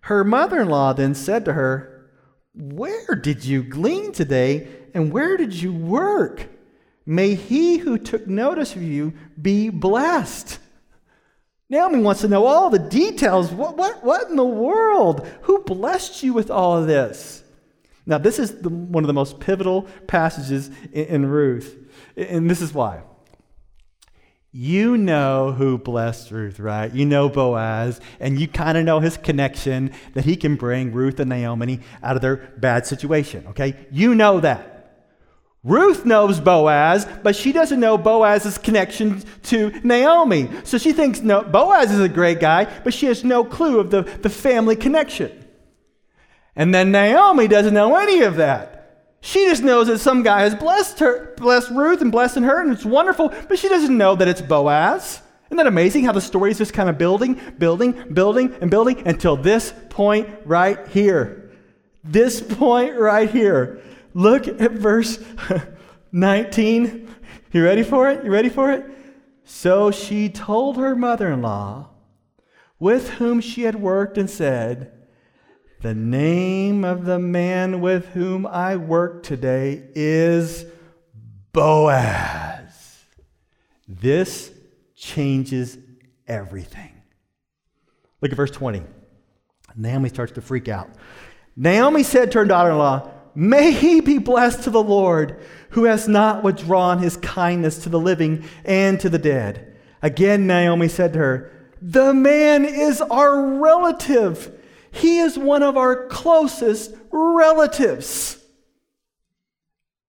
Her 0.04 0.22
mother 0.22 0.60
in 0.60 0.68
law 0.68 0.92
then 0.92 1.14
said 1.14 1.46
to 1.46 1.54
her, 1.54 2.10
Where 2.54 3.14
did 3.14 3.42
you 3.42 3.62
glean 3.62 4.12
today, 4.12 4.68
and 4.92 5.10
where 5.10 5.38
did 5.38 5.54
you 5.54 5.72
work? 5.72 6.46
May 7.06 7.34
he 7.34 7.78
who 7.78 7.96
took 7.96 8.26
notice 8.26 8.76
of 8.76 8.82
you 8.82 9.14
be 9.40 9.70
blessed. 9.70 10.58
Naomi 11.70 12.00
wants 12.00 12.20
to 12.20 12.28
know 12.28 12.44
all 12.44 12.68
the 12.68 12.78
details. 12.78 13.50
What, 13.50 13.78
what, 13.78 14.04
what 14.04 14.28
in 14.28 14.36
the 14.36 14.44
world? 14.44 15.26
Who 15.42 15.60
blessed 15.60 16.22
you 16.22 16.34
with 16.34 16.50
all 16.50 16.76
of 16.76 16.86
this? 16.86 17.42
Now, 18.04 18.18
this 18.18 18.38
is 18.38 18.60
the, 18.60 18.68
one 18.68 19.04
of 19.04 19.08
the 19.08 19.14
most 19.14 19.40
pivotal 19.40 19.88
passages 20.06 20.68
in, 20.92 21.06
in 21.06 21.26
Ruth, 21.26 21.78
and 22.14 22.50
this 22.50 22.60
is 22.60 22.74
why. 22.74 23.00
You 24.56 24.96
know 24.96 25.50
who 25.50 25.78
blessed 25.78 26.30
Ruth, 26.30 26.60
right? 26.60 26.94
You 26.94 27.04
know 27.04 27.28
Boaz, 27.28 28.00
and 28.20 28.38
you 28.38 28.46
kind 28.46 28.78
of 28.78 28.84
know 28.84 29.00
his 29.00 29.16
connection 29.16 29.90
that 30.12 30.24
he 30.24 30.36
can 30.36 30.54
bring 30.54 30.92
Ruth 30.92 31.18
and 31.18 31.28
Naomi 31.28 31.80
out 32.04 32.14
of 32.14 32.22
their 32.22 32.36
bad 32.36 32.86
situation, 32.86 33.48
okay? 33.48 33.74
You 33.90 34.14
know 34.14 34.38
that. 34.38 35.02
Ruth 35.64 36.04
knows 36.04 36.38
Boaz, 36.38 37.04
but 37.24 37.34
she 37.34 37.50
doesn't 37.50 37.80
know 37.80 37.98
Boaz's 37.98 38.56
connection 38.56 39.24
to 39.42 39.72
Naomi. 39.82 40.48
So 40.62 40.78
she 40.78 40.92
thinks 40.92 41.20
no, 41.20 41.42
Boaz 41.42 41.90
is 41.90 41.98
a 41.98 42.08
great 42.08 42.38
guy, 42.38 42.66
but 42.84 42.94
she 42.94 43.06
has 43.06 43.24
no 43.24 43.42
clue 43.42 43.80
of 43.80 43.90
the, 43.90 44.02
the 44.02 44.30
family 44.30 44.76
connection. 44.76 45.32
And 46.54 46.72
then 46.72 46.92
Naomi 46.92 47.48
doesn't 47.48 47.74
know 47.74 47.96
any 47.96 48.20
of 48.20 48.36
that. 48.36 48.73
She 49.24 49.46
just 49.46 49.62
knows 49.62 49.86
that 49.86 50.00
some 50.00 50.22
guy 50.22 50.42
has 50.42 50.54
blessed 50.54 50.98
her, 50.98 51.32
blessed 51.38 51.70
Ruth 51.70 52.02
and 52.02 52.12
blessing 52.12 52.42
her, 52.42 52.60
and 52.60 52.70
it's 52.70 52.84
wonderful, 52.84 53.32
but 53.48 53.58
she 53.58 53.70
doesn't 53.70 53.96
know 53.96 54.14
that 54.16 54.28
it's 54.28 54.42
Boaz. 54.42 55.22
Isn't 55.46 55.56
that 55.56 55.66
amazing 55.66 56.04
how 56.04 56.12
the 56.12 56.20
story 56.20 56.50
is 56.50 56.58
just 56.58 56.74
kind 56.74 56.90
of 56.90 56.98
building, 56.98 57.40
building, 57.56 58.12
building, 58.12 58.54
and 58.60 58.70
building 58.70 59.08
until 59.08 59.34
this 59.38 59.72
point 59.88 60.28
right 60.44 60.86
here? 60.88 61.50
This 62.04 62.42
point 62.42 62.98
right 62.98 63.30
here. 63.30 63.80
Look 64.12 64.46
at 64.46 64.72
verse 64.72 65.18
19. 66.12 67.08
You 67.50 67.64
ready 67.64 67.82
for 67.82 68.10
it? 68.10 68.26
You 68.26 68.30
ready 68.30 68.50
for 68.50 68.72
it? 68.72 68.84
So 69.44 69.90
she 69.90 70.28
told 70.28 70.76
her 70.76 70.94
mother 70.94 71.32
in 71.32 71.40
law, 71.40 71.88
with 72.78 73.08
whom 73.12 73.40
she 73.40 73.62
had 73.62 73.76
worked, 73.76 74.18
and 74.18 74.28
said, 74.28 74.92
the 75.84 75.94
name 75.94 76.82
of 76.82 77.04
the 77.04 77.18
man 77.18 77.82
with 77.82 78.06
whom 78.14 78.46
I 78.46 78.76
work 78.76 79.22
today 79.22 79.82
is 79.94 80.64
Boaz. 81.52 83.04
This 83.86 84.50
changes 84.96 85.76
everything. 86.26 87.02
Look 88.22 88.32
at 88.32 88.36
verse 88.36 88.50
20. 88.50 88.82
Naomi 89.76 90.08
starts 90.08 90.32
to 90.32 90.40
freak 90.40 90.68
out. 90.68 90.88
Naomi 91.54 92.02
said 92.02 92.32
to 92.32 92.38
her 92.38 92.44
daughter 92.46 92.70
in 92.70 92.78
law, 92.78 93.10
May 93.34 93.70
he 93.70 94.00
be 94.00 94.16
blessed 94.16 94.62
to 94.62 94.70
the 94.70 94.82
Lord, 94.82 95.38
who 95.72 95.84
has 95.84 96.08
not 96.08 96.42
withdrawn 96.42 97.00
his 97.00 97.18
kindness 97.18 97.76
to 97.82 97.90
the 97.90 98.00
living 98.00 98.48
and 98.64 98.98
to 99.00 99.10
the 99.10 99.18
dead. 99.18 99.76
Again, 100.00 100.46
Naomi 100.46 100.88
said 100.88 101.12
to 101.12 101.18
her, 101.18 101.52
The 101.82 102.14
man 102.14 102.64
is 102.64 103.02
our 103.02 103.58
relative 103.58 104.62
he 104.94 105.18
is 105.18 105.36
one 105.36 105.64
of 105.64 105.76
our 105.76 106.06
closest 106.06 106.94
relatives. 107.10 108.38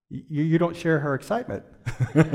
You, 0.08 0.44
you 0.44 0.58
don't 0.58 0.76
share 0.76 1.00
her 1.00 1.14
excitement. 1.14 1.64
this 2.14 2.26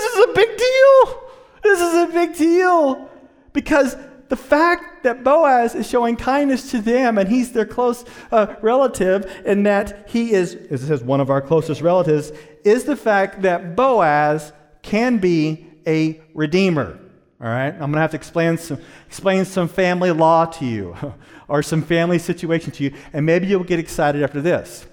is 0.00 0.24
a 0.24 0.32
big 0.34 0.56
deal. 0.56 1.22
This 1.62 1.80
is 1.80 1.94
a 1.94 2.08
big 2.12 2.34
deal 2.36 3.10
because 3.52 3.96
the 4.30 4.36
fact 4.36 5.02
that 5.02 5.22
Boaz 5.22 5.74
is 5.74 5.86
showing 5.86 6.16
kindness 6.16 6.70
to 6.70 6.80
them 6.80 7.18
and 7.18 7.28
he's 7.28 7.52
their 7.52 7.66
close 7.66 8.06
uh, 8.32 8.54
relative 8.62 9.30
and 9.44 9.66
that 9.66 10.08
he 10.08 10.32
is, 10.32 10.54
as 10.54 10.82
it 10.82 10.86
says 10.86 11.04
one 11.04 11.20
of 11.20 11.28
our 11.28 11.42
closest 11.42 11.82
relatives, 11.82 12.32
is 12.64 12.84
the 12.84 12.96
fact 12.96 13.42
that 13.42 13.76
Boaz 13.76 14.54
can 14.80 15.18
be 15.18 15.66
a 15.86 16.18
redeemer. 16.32 16.98
All 17.40 17.48
right? 17.48 17.72
I'm 17.72 17.78
going 17.78 17.92
to 17.92 18.00
have 18.00 18.10
to 18.10 18.16
explain 18.16 18.58
some, 18.58 18.78
explain 19.06 19.44
some 19.44 19.68
family 19.68 20.10
law 20.10 20.44
to 20.44 20.66
you 20.66 20.96
or 21.48 21.62
some 21.62 21.82
family 21.82 22.18
situation 22.18 22.70
to 22.72 22.84
you, 22.84 22.94
and 23.12 23.24
maybe 23.24 23.46
you'll 23.46 23.64
get 23.64 23.78
excited 23.78 24.22
after 24.22 24.40
this. 24.40 24.86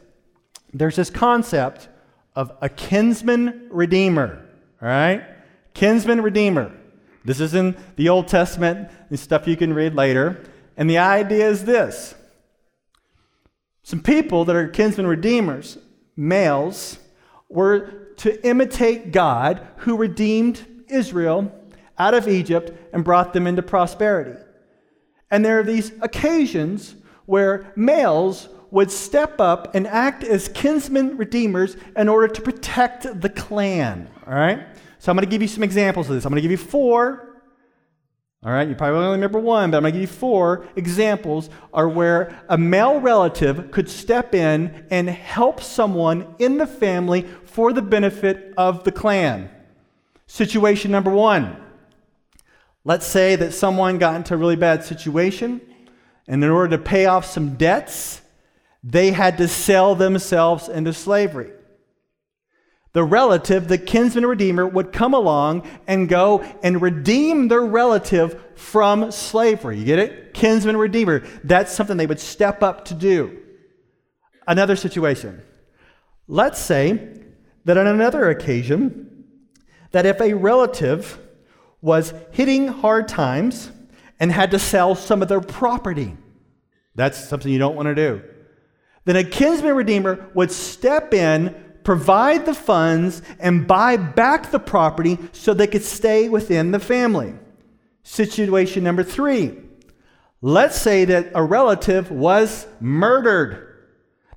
There's 0.74 0.96
this 0.96 1.10
concept 1.10 1.90
of 2.36 2.52
a 2.62 2.70
kinsman 2.70 3.68
redeemer. 3.70 4.46
All 4.82 4.88
right? 4.88 5.24
Kinsman 5.74 6.22
redeemer. 6.22 6.72
This 7.26 7.42
is 7.42 7.54
in 7.54 7.76
the 7.98 8.08
Old 8.10 8.28
Testament, 8.28 8.90
and 9.10 9.20
stuff 9.20 9.48
you 9.48 9.58
can 9.58 9.74
read 9.74 9.94
later. 9.94 10.44
And 10.78 10.90
the 10.90 11.00
idea 11.00 11.50
is 11.50 11.66
this 11.66 12.16
some 13.84 14.02
people 14.02 14.46
that 14.46 14.56
are 14.56 14.68
kinsman 14.68 15.08
redeemers, 15.08 15.78
males, 16.16 17.00
were 17.50 18.14
to 18.18 18.46
imitate 18.46 19.12
God 19.12 19.66
who 19.78 19.98
redeemed 19.98 20.66
Israel 20.90 21.52
out 22.00 22.14
of 22.14 22.28
Egypt 22.28 22.72
and 22.94 23.04
brought 23.04 23.34
them 23.34 23.48
into 23.48 23.62
prosperity. 23.62 24.40
And 25.30 25.44
there 25.44 25.60
are 25.60 25.64
these 25.64 25.92
occasions 26.02 26.96
where 27.26 27.72
males 27.76 28.50
would 28.72 28.92
step 28.92 29.40
up 29.40 29.76
and 29.76 29.88
act 29.88 30.24
as 30.24 30.48
kinsman 30.50 31.18
redeemers 31.18 31.78
in 31.96 32.10
order 32.10 32.28
to 32.28 32.42
protect 32.42 33.22
the 33.22 33.30
clan. 33.30 34.10
All 34.26 34.34
right? 34.34 34.66
So 35.00 35.12
I'm 35.12 35.16
going 35.16 35.26
to 35.26 35.32
give 35.32 35.42
you 35.42 35.48
some 35.48 35.64
examples 35.64 36.10
of 36.10 36.16
this. 36.16 36.26
I'm 36.26 36.32
going 36.32 36.38
to 36.38 36.42
give 36.42 36.52
you 36.52 36.58
four. 36.58 37.24
All 38.44 38.52
right, 38.52 38.68
you 38.68 38.76
probably 38.76 39.00
only 39.00 39.12
remember 39.12 39.40
one, 39.40 39.72
but 39.72 39.78
I'm 39.78 39.84
going 39.84 39.94
to 39.94 40.00
give 40.00 40.10
you 40.10 40.16
four 40.16 40.68
examples 40.76 41.50
are 41.74 41.90
where 41.90 42.40
a 42.50 42.58
male 42.58 43.00
relative 43.00 43.72
could 43.72 43.90
step 43.90 44.36
in 44.36 44.86
and 44.92 45.10
help 45.10 45.60
someone 45.60 46.36
in 46.38 46.58
the 46.58 46.68
family 46.68 47.24
for 47.46 47.74
the 47.74 47.82
benefit 47.82 48.54
of 48.56 48.84
the 48.84 48.92
clan. 48.92 49.50
Situation 50.28 50.92
number 50.92 51.10
one. 51.10 51.58
Let's 52.88 53.06
say 53.06 53.36
that 53.36 53.54
someone 53.54 53.98
got 53.98 54.16
into 54.16 54.34
a 54.34 54.38
really 54.38 54.56
bad 54.56 54.82
situation, 54.82 55.60
and 56.26 56.42
in 56.42 56.50
order 56.50 56.78
to 56.78 56.82
pay 56.82 57.06
off 57.06 57.26
some 57.26 57.56
debts, 57.56 58.22
they 58.82 59.12
had 59.12 59.38
to 59.40 59.50
sell 59.50 59.94
themselves 59.94 60.70
into 60.70 60.94
slavery. 60.94 61.52
The 62.94 63.04
relative, 63.04 63.68
the 63.68 63.78
kinsman 63.78 64.26
redeemer, 64.26 64.66
would 64.66 64.94
come 64.94 65.14
along 65.14 65.70
and 65.86 66.08
go 66.08 66.40
and 66.64 66.82
redeem 66.82 67.50
their 67.50 67.66
relative 67.66 68.42
from 68.56 69.12
slavery. 69.12 69.80
You 69.80 69.84
get 69.84 70.00
it? 70.00 70.34
Kinsman 70.34 70.78
redeemer. 70.78 71.28
That's 71.44 71.74
something 71.74 71.98
they 71.98 72.08
would 72.08 72.22
step 72.22 72.64
up 72.64 72.86
to 72.86 72.94
do. 72.94 73.38
Another 74.48 74.78
situation. 74.78 75.42
Let's 76.30 76.58
say 76.58 77.18
that 77.66 77.78
on 77.78 77.86
another 77.86 78.30
occasion, 78.30 79.26
that 79.92 80.06
if 80.06 80.22
a 80.22 80.36
relative 80.36 81.20
was 81.88 82.14
hitting 82.30 82.68
hard 82.68 83.08
times 83.08 83.72
and 84.20 84.32
had 84.32 84.52
to 84.52 84.60
sell 84.60 84.94
some 84.94 85.24
of 85.24 85.28
their 85.28 85.42
property, 85.42 86.16
that's 86.94 87.28
something 87.28 87.52
you 87.52 87.58
don't 87.58 87.76
want 87.76 87.88
to 87.88 87.96
do 87.96 88.22
then 89.08 89.16
a 89.16 89.24
kinsman 89.24 89.74
redeemer 89.74 90.30
would 90.34 90.52
step 90.52 91.14
in, 91.14 91.56
provide 91.86 92.46
the 92.46 92.54
funds, 92.54 93.22
and 93.40 93.66
buy 93.66 93.96
back 93.96 94.52
the 94.52 94.60
property 94.60 95.18
so 95.32 95.54
they 95.54 95.66
could 95.66 95.84
stay 95.84 96.28
within 96.28 96.72
the 96.72 96.80
family. 96.80 97.34
Situation 98.04 98.84
number 98.84 99.04
three 99.04 99.56
let's 100.42 100.80
say 100.80 101.06
that 101.06 101.32
a 101.34 101.42
relative 101.42 102.12
was 102.12 102.68
murdered. 102.82 103.86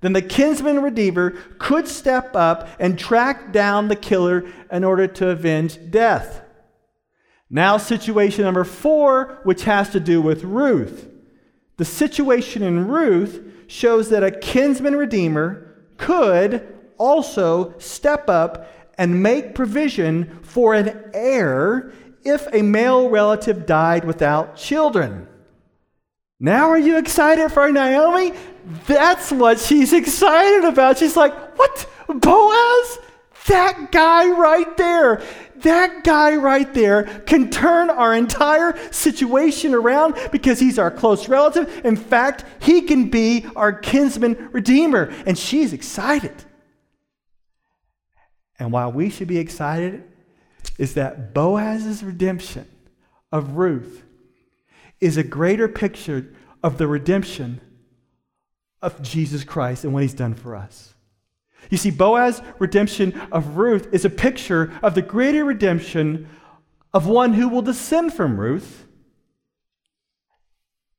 Then 0.00 0.12
the 0.12 0.22
kinsman 0.22 0.80
redeemer 0.80 1.32
could 1.58 1.88
step 1.88 2.34
up 2.34 2.68
and 2.78 2.98
track 2.98 3.52
down 3.52 3.88
the 3.88 3.96
killer 3.96 4.50
in 4.70 4.84
order 4.84 5.08
to 5.08 5.28
avenge 5.30 5.78
death. 5.90 6.42
Now, 7.50 7.78
situation 7.78 8.44
number 8.44 8.64
four, 8.64 9.40
which 9.42 9.64
has 9.64 9.90
to 9.90 10.00
do 10.00 10.22
with 10.22 10.44
Ruth. 10.44 11.08
The 11.76 11.84
situation 11.84 12.62
in 12.62 12.86
Ruth 12.86 13.42
shows 13.66 14.10
that 14.10 14.22
a 14.22 14.30
kinsman 14.30 14.94
redeemer 14.96 15.74
could 15.96 16.66
also 16.98 17.76
step 17.78 18.28
up 18.28 18.70
and 18.96 19.22
make 19.22 19.54
provision 19.54 20.38
for 20.42 20.74
an 20.74 21.10
heir 21.12 21.92
if 22.24 22.46
a 22.52 22.62
male 22.62 23.08
relative 23.08 23.66
died 23.66 24.04
without 24.04 24.56
children. 24.56 25.26
Now, 26.38 26.70
are 26.70 26.78
you 26.78 26.98
excited 26.98 27.50
for 27.50 27.70
Naomi? 27.70 28.36
That's 28.86 29.32
what 29.32 29.58
she's 29.58 29.92
excited 29.92 30.64
about. 30.64 30.98
She's 30.98 31.16
like, 31.16 31.34
What? 31.58 31.88
Boaz? 32.08 32.98
That 33.46 33.90
guy 33.90 34.28
right 34.30 34.76
there. 34.76 35.22
That 35.62 36.04
guy 36.04 36.36
right 36.36 36.72
there 36.74 37.04
can 37.26 37.50
turn 37.50 37.90
our 37.90 38.14
entire 38.14 38.76
situation 38.92 39.74
around 39.74 40.16
because 40.32 40.58
he's 40.58 40.78
our 40.78 40.90
close 40.90 41.28
relative. 41.28 41.84
In 41.84 41.96
fact, 41.96 42.44
he 42.60 42.82
can 42.82 43.10
be 43.10 43.46
our 43.56 43.72
kinsman 43.72 44.50
redeemer. 44.52 45.12
And 45.26 45.38
she's 45.38 45.72
excited. 45.72 46.44
And 48.58 48.72
why 48.72 48.86
we 48.88 49.10
should 49.10 49.28
be 49.28 49.38
excited, 49.38 50.04
is 50.78 50.94
that 50.94 51.34
Boaz's 51.34 52.02
redemption 52.02 52.66
of 53.32 53.56
Ruth 53.56 54.02
is 55.00 55.16
a 55.16 55.22
greater 55.22 55.68
picture 55.68 56.32
of 56.62 56.78
the 56.78 56.86
redemption 56.86 57.60
of 58.82 59.00
Jesus 59.02 59.44
Christ 59.44 59.84
and 59.84 59.92
what 59.92 60.02
he's 60.02 60.14
done 60.14 60.34
for 60.34 60.54
us. 60.54 60.94
You 61.68 61.76
see, 61.76 61.90
Boaz's 61.90 62.42
redemption 62.58 63.20
of 63.30 63.56
Ruth 63.56 63.88
is 63.92 64.04
a 64.04 64.10
picture 64.10 64.72
of 64.82 64.94
the 64.94 65.02
greater 65.02 65.44
redemption 65.44 66.28
of 66.92 67.06
one 67.06 67.34
who 67.34 67.48
will 67.48 67.62
descend 67.62 68.14
from 68.14 68.40
Ruth 68.40 68.86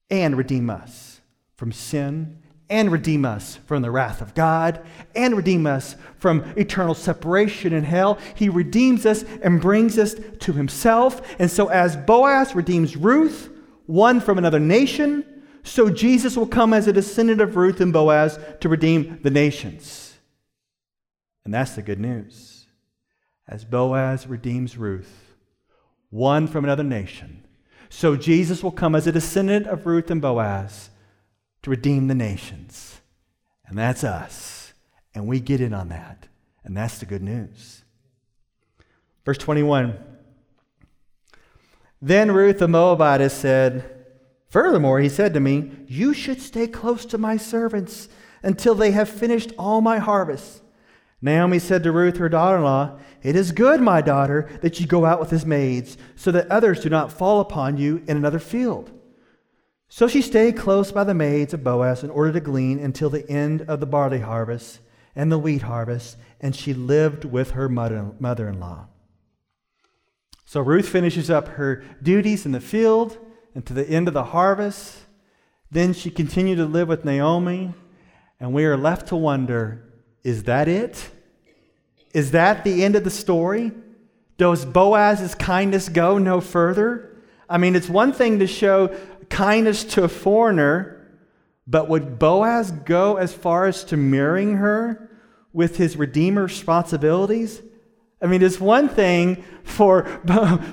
and 0.09 0.37
redeem 0.37 0.69
us 0.69 1.21
from 1.55 1.71
sin 1.71 2.37
and 2.69 2.89
redeem 2.89 3.25
us 3.25 3.57
from 3.65 3.81
the 3.81 3.91
wrath 3.91 4.21
of 4.21 4.33
God 4.33 4.81
and 5.13 5.35
redeem 5.35 5.67
us 5.67 5.95
from 6.17 6.41
eternal 6.55 6.95
separation 6.95 7.73
in 7.73 7.83
hell. 7.83 8.17
He 8.35 8.47
redeems 8.47 9.05
us 9.05 9.23
and 9.41 9.61
brings 9.61 9.97
us 9.97 10.15
to 10.39 10.53
himself. 10.53 11.21
And 11.37 11.51
so, 11.51 11.67
as 11.67 11.97
Boaz 11.97 12.55
redeems 12.55 12.95
Ruth, 12.95 13.49
one 13.87 14.21
from 14.21 14.37
another 14.37 14.59
nation, 14.59 15.25
so 15.63 15.89
Jesus 15.89 16.37
will 16.37 16.47
come 16.47 16.73
as 16.73 16.87
a 16.87 16.93
descendant 16.93 17.41
of 17.41 17.57
Ruth 17.57 17.81
and 17.81 17.91
Boaz 17.91 18.39
to 18.61 18.69
redeem 18.69 19.19
the 19.21 19.29
nations. 19.29 20.10
And 21.43 21.53
that's 21.53 21.75
the 21.75 21.81
good 21.81 21.99
news. 21.99 22.67
As 23.47 23.65
Boaz 23.65 24.27
redeems 24.27 24.77
Ruth, 24.77 25.35
one 26.09 26.47
from 26.47 26.63
another 26.63 26.83
nation, 26.83 27.45
so 27.89 28.15
Jesus 28.15 28.63
will 28.63 28.71
come 28.71 28.95
as 28.95 29.07
a 29.07 29.11
descendant 29.11 29.67
of 29.67 29.85
Ruth 29.85 30.09
and 30.09 30.21
Boaz 30.21 30.89
to 31.63 31.69
redeem 31.69 32.07
the 32.07 32.15
nations. 32.15 33.01
And 33.65 33.77
that's 33.77 34.03
us. 34.03 34.73
And 35.13 35.27
we 35.27 35.39
get 35.39 35.61
in 35.61 35.73
on 35.73 35.89
that. 35.89 36.27
And 36.63 36.75
that's 36.75 36.99
the 36.99 37.05
good 37.05 37.21
news. 37.21 37.83
Verse 39.25 39.37
21 39.37 39.97
Then 42.01 42.31
Ruth 42.31 42.59
the 42.59 42.67
Moabitess 42.67 43.33
said, 43.33 43.97
Furthermore, 44.47 44.99
he 44.99 45.09
said 45.09 45.33
to 45.33 45.39
me, 45.39 45.71
You 45.87 46.13
should 46.13 46.41
stay 46.41 46.67
close 46.67 47.05
to 47.07 47.17
my 47.17 47.37
servants 47.37 48.09
until 48.43 48.75
they 48.75 48.91
have 48.91 49.09
finished 49.09 49.53
all 49.57 49.81
my 49.81 49.99
harvest. 49.99 50.60
Naomi 51.21 51.59
said 51.59 51.83
to 51.83 51.91
Ruth, 51.91 52.17
her 52.17 52.29
daughter 52.29 52.57
in 52.57 52.63
law, 52.63 52.97
It 53.21 53.35
is 53.35 53.51
good, 53.51 53.79
my 53.79 54.01
daughter, 54.01 54.49
that 54.61 54.79
you 54.79 54.87
go 54.87 55.05
out 55.05 55.19
with 55.19 55.29
his 55.29 55.45
maids, 55.45 55.97
so 56.15 56.31
that 56.31 56.49
others 56.49 56.81
do 56.81 56.89
not 56.89 57.11
fall 57.11 57.39
upon 57.39 57.77
you 57.77 58.03
in 58.07 58.17
another 58.17 58.39
field. 58.39 58.91
So 59.87 60.07
she 60.07 60.21
stayed 60.21 60.57
close 60.57 60.91
by 60.91 61.03
the 61.03 61.13
maids 61.13 61.53
of 61.53 61.63
Boaz 61.63 62.03
in 62.03 62.09
order 62.09 62.31
to 62.33 62.39
glean 62.39 62.79
until 62.79 63.09
the 63.09 63.29
end 63.29 63.61
of 63.63 63.79
the 63.79 63.85
barley 63.85 64.21
harvest 64.21 64.79
and 65.15 65.31
the 65.31 65.37
wheat 65.37 65.63
harvest, 65.63 66.17
and 66.39 66.55
she 66.55 66.73
lived 66.73 67.25
with 67.25 67.51
her 67.51 67.69
mother 67.69 68.47
in 68.47 68.59
law. 68.59 68.87
So 70.45 70.61
Ruth 70.61 70.87
finishes 70.87 71.29
up 71.29 71.49
her 71.49 71.83
duties 72.01 72.45
in 72.45 72.51
the 72.51 72.61
field 72.61 73.17
and 73.53 73.65
to 73.65 73.73
the 73.73 73.87
end 73.87 74.07
of 74.07 74.13
the 74.13 74.23
harvest. 74.23 74.99
Then 75.69 75.93
she 75.93 76.09
continued 76.09 76.55
to 76.57 76.65
live 76.65 76.87
with 76.87 77.05
Naomi, 77.05 77.73
and 78.39 78.53
we 78.53 78.65
are 78.65 78.77
left 78.77 79.07
to 79.09 79.15
wonder 79.15 79.90
is 80.23 80.43
that 80.43 80.67
it? 80.67 81.09
Is 82.13 82.31
that 82.31 82.63
the 82.63 82.83
end 82.83 82.95
of 82.95 83.03
the 83.03 83.09
story? 83.09 83.71
Does 84.37 84.65
Boaz's 84.65 85.35
kindness 85.35 85.89
go 85.89 86.17
no 86.17 86.41
further? 86.41 87.21
I 87.49 87.57
mean, 87.57 87.75
it's 87.75 87.89
one 87.89 88.13
thing 88.13 88.39
to 88.39 88.47
show 88.47 88.95
kindness 89.29 89.83
to 89.83 90.03
a 90.03 90.07
foreigner, 90.07 91.07
but 91.67 91.89
would 91.89 92.17
Boaz 92.19 92.71
go 92.71 93.17
as 93.17 93.33
far 93.33 93.65
as 93.65 93.83
to 93.85 93.97
marrying 93.97 94.57
her 94.57 95.09
with 95.53 95.77
his 95.77 95.95
Redeemer 95.95 96.43
responsibilities? 96.43 97.61
I 98.21 98.27
mean, 98.27 98.41
it's 98.41 98.59
one 98.59 98.87
thing 98.87 99.43
for, 99.63 100.03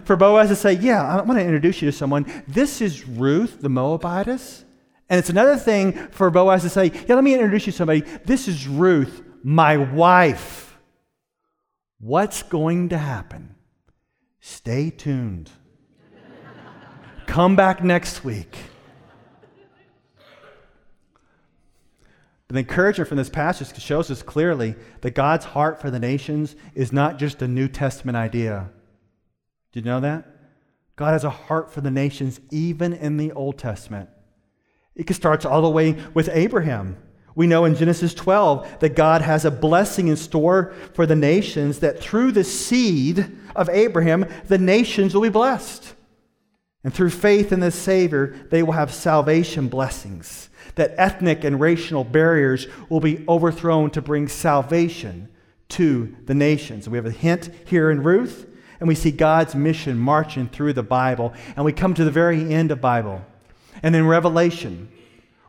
for 0.05 0.17
Boaz 0.17 0.49
to 0.49 0.57
say, 0.57 0.75
Yeah, 0.75 1.03
I 1.03 1.23
want 1.23 1.39
to 1.39 1.45
introduce 1.45 1.81
you 1.81 1.91
to 1.91 1.97
someone. 1.97 2.27
This 2.47 2.81
is 2.81 3.07
Ruth, 3.07 3.61
the 3.61 3.71
Moabitess. 3.71 4.65
And 5.11 5.19
it's 5.19 5.31
another 5.31 5.57
thing 5.57 5.93
for 6.09 6.31
Boaz 6.31 6.63
to 6.63 6.69
say, 6.69 6.93
Yeah, 7.07 7.15
let 7.15 7.25
me 7.25 7.35
introduce 7.35 7.67
you 7.67 7.73
to 7.73 7.79
somebody. 7.79 8.01
This 8.25 8.49
is 8.49 8.69
Ruth, 8.69 9.23
my 9.43 9.77
wife. 9.77 10.79
What's 12.01 12.43
going 12.43 12.91
to 12.91 12.99
happen? 12.99 13.55
Stay 14.41 14.91
tuned. 14.91 15.51
Come 17.27 17.57
back 17.57 17.83
next 17.83 18.25
week. 18.25 18.57
The 22.49 22.59
encouragement 22.59 23.09
from 23.09 23.19
this 23.19 23.29
passage 23.29 23.79
shows 23.79 24.11
us 24.11 24.23
clearly 24.23 24.75
that 25.03 25.15
God's 25.15 25.45
heart 25.45 25.81
for 25.81 25.91
the 25.91 25.99
nations 25.99 26.57
is 26.75 26.93
not 26.93 27.19
just 27.19 27.43
a 27.43 27.49
New 27.49 27.69
Testament 27.69 28.17
idea. 28.17 28.71
Did 29.73 29.85
you 29.85 29.91
know 29.91 30.01
that? 30.01 30.27
God 30.97 31.13
has 31.13 31.25
a 31.25 31.31
heart 31.31 31.71
for 31.71 31.83
the 31.83 31.91
nations 31.91 32.41
even 32.51 32.95
in 32.95 33.19
the 33.19 33.33
Old 33.33 33.59
Testament. 33.59 34.09
It 34.97 35.15
starts 35.15 35.45
all 35.45 35.61
the 35.61 35.69
way 35.69 35.93
with 36.15 36.31
Abraham. 36.33 36.97
We 37.39 37.47
know 37.47 37.67
in 37.67 37.77
Genesis 37.77 38.15
12 38.15 38.81
that 38.81 38.97
God 38.97 39.23
has 39.23 39.45
a 39.45 39.53
blessing 39.53 40.09
in 40.09 40.17
store 40.17 40.75
for 40.95 41.07
the 41.07 41.15
nations, 41.15 41.79
that 41.79 42.01
through 42.01 42.33
the 42.33 42.43
seed 42.43 43.31
of 43.55 43.69
Abraham, 43.69 44.27
the 44.49 44.59
nations 44.59 45.15
will 45.15 45.23
be 45.23 45.29
blessed. 45.29 45.95
And 46.83 46.93
through 46.93 47.11
faith 47.11 47.53
in 47.53 47.61
the 47.61 47.71
Savior, 47.71 48.35
they 48.51 48.65
will 48.65 48.73
have 48.73 48.93
salvation 48.93 49.69
blessings. 49.69 50.51
That 50.75 50.95
ethnic 50.97 51.45
and 51.45 51.61
racial 51.61 52.03
barriers 52.03 52.67
will 52.89 52.99
be 52.99 53.25
overthrown 53.29 53.93
to 53.93 54.03
bring 54.03 54.27
salvation 54.27 55.29
to 55.69 56.17
the 56.27 56.35
nations. 56.35 56.89
We 56.89 56.99
have 56.99 57.07
a 57.07 57.13
hint 57.13 57.51
here 57.67 57.93
in 57.93 58.03
Ruth, 58.03 58.49
and 58.81 58.89
we 58.89 58.97
see 58.97 59.13
God's 59.13 59.55
mission 59.55 59.97
marching 59.97 60.49
through 60.49 60.73
the 60.73 60.83
Bible, 60.83 61.33
and 61.55 61.65
we 61.65 61.73
come 61.73 61.95
to 61.95 62.05
the 62.05 62.11
very 62.11 62.53
end 62.53 62.73
of 62.73 62.81
Bible. 62.81 63.25
And 63.81 63.95
in 63.95 64.09
Revelation, 64.09 64.89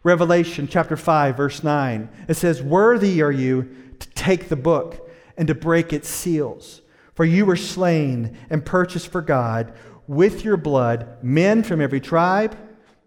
Revelation 0.03 0.67
chapter 0.67 0.95
5 0.95 1.37
verse 1.37 1.63
9, 1.63 2.09
it 2.27 2.35
says, 2.35 2.61
"Worthy 2.61 3.21
are 3.21 3.31
you 3.31 3.69
to 3.99 4.09
take 4.11 4.49
the 4.49 4.55
book 4.55 5.09
and 5.37 5.47
to 5.47 5.55
break 5.55 5.93
its 5.93 6.09
seals, 6.09 6.81
for 7.13 7.25
you 7.25 7.45
were 7.45 7.55
slain 7.55 8.37
and 8.49 8.65
purchased 8.65 9.07
for 9.07 9.21
God 9.21 9.73
with 10.07 10.43
your 10.43 10.57
blood 10.57 11.07
men 11.21 11.63
from 11.63 11.79
every 11.79 11.99
tribe 11.99 12.57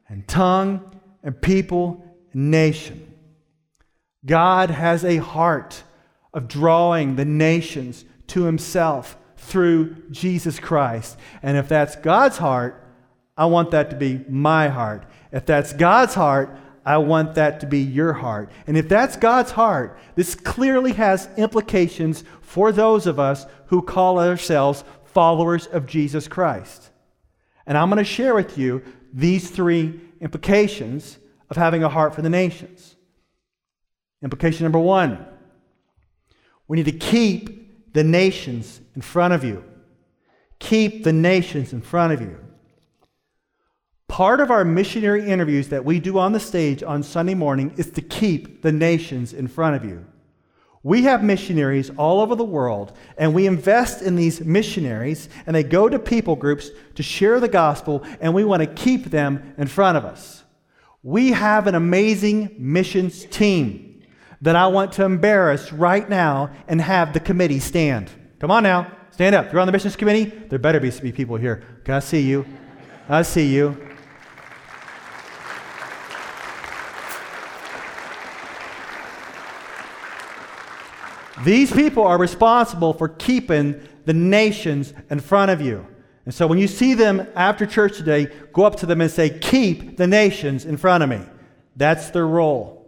and 0.09 0.27
tongue 0.29 1.01
and 1.23 1.41
people 1.43 2.05
and 2.33 2.51
nation. 2.51 3.13
God 4.25 4.71
has 4.71 5.05
a 5.05 5.17
heart 5.17 5.83
of 6.33 6.49
drawing 6.49 7.17
the 7.17 7.25
nations 7.25 8.05
to 8.29 8.45
himself 8.45 9.17
through 9.37 9.97
Jesus 10.11 10.61
Christ. 10.61 11.19
And 11.43 11.57
if 11.57 11.69
that's 11.69 11.97
God's 11.97 12.39
heart, 12.39 12.87
I 13.37 13.47
want 13.47 13.73
that 13.73 13.91
to 13.91 13.97
be 13.97 14.25
my 14.29 14.69
heart. 14.69 15.05
If 15.33 15.45
that's 15.45 15.73
God's 15.73 16.15
heart, 16.15 16.57
I 16.85 16.99
want 16.99 17.37
that 17.37 17.61
to 17.61 17.67
be 17.67 17.79
your 17.79 18.13
heart. 18.13 18.51
And 18.67 18.77
if 18.77 18.89
that's 18.89 19.17
God's 19.17 19.53
heart, 19.53 19.99
this 20.17 20.35
clearly 20.35 20.93
has 20.95 21.29
implications 21.37 22.25
for 22.41 22.73
those 22.73 23.07
of 23.07 23.21
us 23.21 23.47
who 23.67 23.83
call 23.83 24.19
ourselves 24.19 24.85
followers 25.05 25.67
of 25.69 25.87
Jesus 25.87 26.27
Christ. 26.27 26.91
And 27.67 27.79
I'm 27.79 27.89
going 27.89 27.99
to 27.99 28.05
share 28.05 28.35
with 28.35 28.59
you 28.59 28.83
these 29.13 29.51
three 29.51 30.01
implications 30.21 31.19
of 31.51 31.57
having 31.57 31.85
a 31.85 31.89
heart 31.89 32.15
for 32.15 32.23
the 32.23 32.31
nations. 32.31 32.97
Implication 34.23 34.65
number 34.65 34.79
one 34.79 35.27
we 36.69 36.77
need 36.77 36.87
to 36.87 36.93
keep 36.93 37.93
the 37.93 38.05
nations 38.05 38.81
in 38.95 39.03
front 39.03 39.35
of 39.35 39.45
you. 39.45 39.63
Keep 40.59 41.05
the 41.05 41.13
nations 41.13 41.73
in 41.73 41.83
front 41.83 42.13
of 42.15 42.21
you. 42.23 42.39
Part 44.13 44.41
of 44.41 44.51
our 44.51 44.63
missionary 44.63 45.27
interviews 45.27 45.69
that 45.71 45.87
we 45.87 45.99
do 45.99 46.19
on 46.19 46.33
the 46.33 46.39
stage 46.39 46.83
on 46.83 47.03
Sunday 47.03 47.33
morning 47.33 47.73
is 47.79 47.91
to 47.93 48.03
keep 48.03 48.61
the 48.61 48.71
nations 48.71 49.33
in 49.33 49.49
front 49.49 49.75
of 49.75 49.87
you. 49.87 50.05
We 50.83 51.05
have 51.05 51.25
missionaries 51.25 51.89
all 51.97 52.21
over 52.21 52.37
the 52.37 52.45
world, 52.45 52.93
and 53.17 53.33
we 53.33 53.47
invest 53.47 54.03
in 54.03 54.15
these 54.15 54.43
missionaries, 54.43 55.31
and 55.47 55.57
they 55.57 55.63
go 55.63 55.89
to 55.89 55.99
people 55.99 56.37
groups 56.37 56.69
to 56.95 57.03
share 57.03 57.41
the 57.41 57.49
gospel, 57.49 58.05
and 58.21 58.35
we 58.35 58.45
want 58.45 58.61
to 58.61 58.67
keep 58.67 59.07
them 59.07 59.55
in 59.57 59.67
front 59.67 59.97
of 59.97 60.05
us. 60.05 60.45
We 61.03 61.31
have 61.31 61.67
an 61.67 61.75
amazing 61.75 62.57
missions 62.59 63.25
team 63.25 64.03
that 64.43 64.57
I 64.57 64.67
want 64.67 64.93
to 64.93 65.05
embarrass 65.05 65.73
right 65.73 66.07
now 66.07 66.51
and 66.69 66.83
have 66.83 67.15
the 67.15 67.21
committee 67.21 67.61
stand. 67.61 68.11
Come 68.41 68.51
on 68.51 68.63
now, 68.63 68.93
stand 69.11 69.35
up. 69.35 69.51
You're 69.51 69.63
on 69.63 69.67
the 69.67 69.73
missions 69.73 69.97
committee, 69.97 70.25
there 70.27 70.59
better 70.59 70.81
be 70.81 70.91
people 71.13 71.37
here. 71.37 71.65
I 71.89 72.01
see 72.01 72.21
you. 72.21 72.45
I 73.09 73.23
see 73.23 73.47
you. 73.47 73.89
These 81.45 81.73
people 81.73 82.05
are 82.05 82.19
responsible 82.19 82.93
for 82.93 83.09
keeping 83.09 83.81
the 84.05 84.15
nations 84.15 84.93
in 85.11 85.21
front 85.21 85.51
of 85.51 85.61
you. 85.61 85.87
And 86.25 86.33
so 86.33 86.47
when 86.47 86.59
you 86.59 86.69
see 86.69 86.95
them 86.95 87.27
after 87.35 87.67
church 87.67 87.97
today, 87.97 88.29
go 88.53 88.65
up 88.65 88.77
to 88.77 88.87
them 88.87 89.01
and 89.01 89.11
say, 89.11 89.39
Keep 89.39 89.97
the 89.97 90.07
nations 90.07 90.65
in 90.65 90.77
front 90.77 91.03
of 91.03 91.11
me. 91.11 91.21
That's 91.77 92.11
their 92.11 92.27
role. 92.27 92.79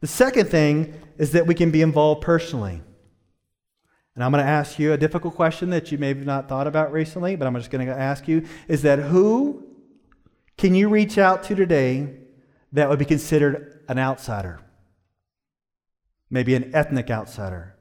The 0.00 0.06
second 0.06 0.48
thing 0.48 0.94
is 1.18 1.32
that 1.32 1.46
we 1.46 1.54
can 1.54 1.70
be 1.70 1.82
involved 1.82 2.22
personally. 2.22 2.82
And 4.14 4.22
I'm 4.22 4.30
going 4.30 4.44
to 4.44 4.50
ask 4.50 4.78
you 4.78 4.92
a 4.92 4.98
difficult 4.98 5.34
question 5.34 5.70
that 5.70 5.90
you 5.90 5.98
may 5.98 6.08
have 6.08 6.24
not 6.24 6.48
thought 6.48 6.66
about 6.66 6.92
recently, 6.92 7.36
but 7.36 7.46
I'm 7.46 7.54
just 7.56 7.70
going 7.70 7.86
to 7.86 7.92
ask 7.92 8.28
you 8.28 8.46
is 8.68 8.82
that 8.82 8.98
who 8.98 9.66
can 10.58 10.74
you 10.74 10.88
reach 10.88 11.18
out 11.18 11.42
to 11.44 11.54
today 11.54 12.14
that 12.72 12.88
would 12.88 12.98
be 12.98 13.04
considered 13.04 13.84
an 13.88 13.98
outsider? 13.98 14.60
Maybe 16.30 16.54
an 16.54 16.74
ethnic 16.74 17.10
outsider, 17.10 17.76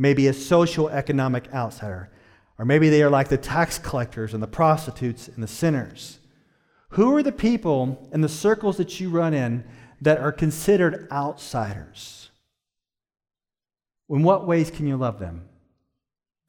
maybe 0.00 0.28
a 0.28 0.32
social 0.32 0.88
economic 0.88 1.46
outsider, 1.52 2.10
or 2.58 2.64
maybe 2.64 2.88
they 2.88 3.02
are 3.02 3.10
like 3.10 3.28
the 3.28 3.36
tax 3.36 3.78
collectors 3.78 4.32
and 4.32 4.42
the 4.42 4.46
prostitutes 4.46 5.28
and 5.28 5.42
the 5.42 5.46
sinners. 5.46 6.20
Who 6.92 7.14
are 7.14 7.22
the 7.22 7.32
people 7.32 8.08
in 8.10 8.22
the 8.22 8.28
circles 8.28 8.78
that 8.78 8.98
you 8.98 9.10
run 9.10 9.34
in 9.34 9.62
that 10.00 10.18
are 10.18 10.32
considered 10.32 11.06
outsiders? 11.12 12.30
In 14.08 14.22
what 14.22 14.46
ways 14.46 14.70
can 14.70 14.86
you 14.86 14.96
love 14.96 15.18
them? 15.18 15.46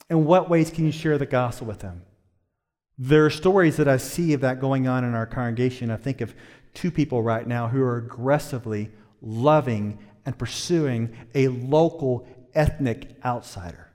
In 0.09 0.23
what 0.23 0.49
ways 0.49 0.71
can 0.71 0.85
you 0.85 0.93
share 0.93 1.17
the 1.17 1.25
gospel 1.25 1.67
with 1.67 1.79
them? 1.79 2.03
There 2.97 3.25
are 3.25 3.29
stories 3.29 3.75
that 3.75 3.87
I 3.89 3.97
see 3.97 4.31
of 4.31 4.39
that 4.41 4.61
going 4.61 4.87
on 4.87 5.03
in 5.03 5.13
our 5.13 5.25
congregation. 5.25 5.91
I 5.91 5.97
think 5.97 6.21
of 6.21 6.33
two 6.73 6.89
people 6.89 7.21
right 7.21 7.45
now 7.45 7.67
who 7.67 7.83
are 7.83 7.97
aggressively 7.97 8.91
loving 9.21 9.99
and 10.25 10.37
pursuing 10.37 11.13
a 11.35 11.49
local 11.49 12.25
ethnic 12.55 13.15
outsider. 13.23 13.87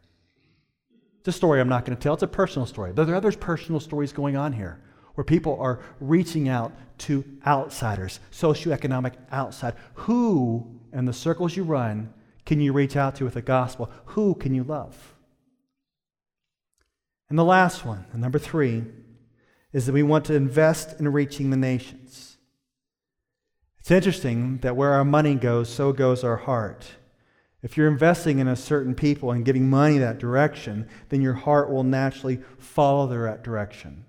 It's 1.20 1.28
a 1.28 1.32
story 1.32 1.60
I'm 1.60 1.68
not 1.68 1.84
going 1.84 1.96
to 1.96 2.02
tell. 2.02 2.14
It's 2.14 2.22
a 2.22 2.28
personal 2.28 2.66
story. 2.66 2.92
But 2.92 3.04
there 3.04 3.14
are 3.14 3.18
other 3.18 3.32
personal 3.32 3.80
stories 3.80 4.12
going 4.12 4.36
on 4.36 4.52
here 4.52 4.80
where 5.14 5.24
people 5.24 5.58
are 5.60 5.80
reaching 5.98 6.48
out 6.48 6.72
to 6.98 7.24
outsiders, 7.46 8.20
socioeconomic 8.30 9.14
outside. 9.32 9.74
Who, 9.94 10.80
in 10.92 11.04
the 11.04 11.12
circles 11.12 11.56
you 11.56 11.64
run, 11.64 12.12
can 12.44 12.60
you 12.60 12.72
reach 12.72 12.96
out 12.96 13.16
to 13.16 13.24
with 13.24 13.34
the 13.34 13.42
gospel? 13.42 13.90
Who 14.06 14.34
can 14.34 14.54
you 14.54 14.62
love? 14.62 15.14
And 17.28 17.38
the 17.38 17.44
last 17.44 17.84
one, 17.84 18.04
number 18.14 18.38
three, 18.38 18.84
is 19.72 19.86
that 19.86 19.92
we 19.92 20.02
want 20.02 20.24
to 20.26 20.34
invest 20.34 21.00
in 21.00 21.08
reaching 21.12 21.50
the 21.50 21.56
nations. 21.56 22.36
It's 23.80 23.90
interesting 23.90 24.58
that 24.58 24.76
where 24.76 24.92
our 24.92 25.04
money 25.04 25.34
goes, 25.34 25.68
so 25.68 25.92
goes 25.92 26.22
our 26.24 26.36
heart. 26.36 26.86
If 27.62 27.76
you're 27.76 27.88
investing 27.88 28.38
in 28.38 28.48
a 28.48 28.56
certain 28.56 28.94
people 28.94 29.30
and 29.30 29.44
giving 29.44 29.68
money 29.68 29.98
that 29.98 30.18
direction, 30.18 30.88
then 31.08 31.22
your 31.22 31.34
heart 31.34 31.70
will 31.70 31.84
naturally 31.84 32.40
follow 32.58 33.06
that 33.06 33.42
direction. 33.42 34.04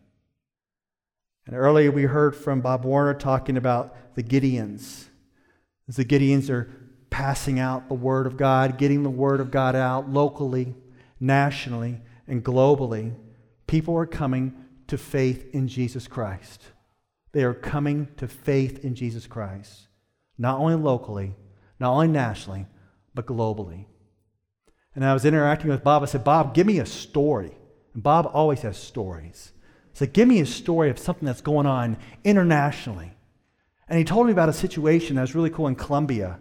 And 1.45 1.55
earlier 1.55 1.91
we 1.91 2.03
heard 2.03 2.35
from 2.35 2.61
Bob 2.61 2.83
Warner 2.83 3.13
talking 3.13 3.55
about 3.55 4.15
the 4.15 4.23
Gideons. 4.23 5.05
As 5.87 5.95
the 5.95 6.05
Gideons 6.05 6.49
are 6.49 6.69
passing 7.09 7.57
out 7.57 7.87
the 7.87 7.93
Word 7.93 8.27
of 8.27 8.35
God, 8.35 8.77
getting 8.77 9.03
the 9.03 9.09
Word 9.09 9.39
of 9.39 9.49
God 9.49 9.75
out 9.75 10.09
locally, 10.09 10.75
nationally, 11.19 12.01
and 12.27 12.43
globally, 12.43 13.15
people 13.65 13.95
are 13.95 14.05
coming 14.05 14.53
to 14.87 14.97
faith 14.97 15.47
in 15.53 15.67
Jesus 15.69 16.07
Christ. 16.07 16.63
They 17.31 17.43
are 17.43 17.53
coming 17.53 18.09
to 18.17 18.27
faith 18.27 18.83
in 18.83 18.95
Jesus 18.95 19.25
Christ, 19.25 19.87
not 20.37 20.59
only 20.59 20.75
locally, 20.75 21.35
not 21.79 21.93
only 21.93 22.07
nationally, 22.07 22.65
but 23.17 23.25
globally. 23.25 23.87
And 24.95 25.03
I 25.03 25.13
was 25.13 25.25
interacting 25.25 25.69
with 25.69 25.83
Bob. 25.83 26.03
I 26.03 26.05
said, 26.05 26.23
Bob, 26.23 26.53
give 26.53 26.65
me 26.65 26.79
a 26.79 26.85
story. 26.85 27.51
And 27.93 28.01
Bob 28.01 28.29
always 28.31 28.61
has 28.61 28.77
stories. 28.77 29.51
I 29.93 29.97
said, 29.97 30.13
give 30.13 30.27
me 30.27 30.39
a 30.39 30.45
story 30.45 30.89
of 30.89 30.99
something 30.99 31.25
that's 31.25 31.41
going 31.41 31.65
on 31.65 31.97
internationally. 32.23 33.11
And 33.89 33.97
he 33.97 34.05
told 34.05 34.27
me 34.27 34.31
about 34.31 34.49
a 34.49 34.53
situation 34.53 35.15
that 35.15 35.23
was 35.23 35.35
really 35.35 35.49
cool 35.49 35.67
in 35.67 35.75
Colombia 35.75 36.39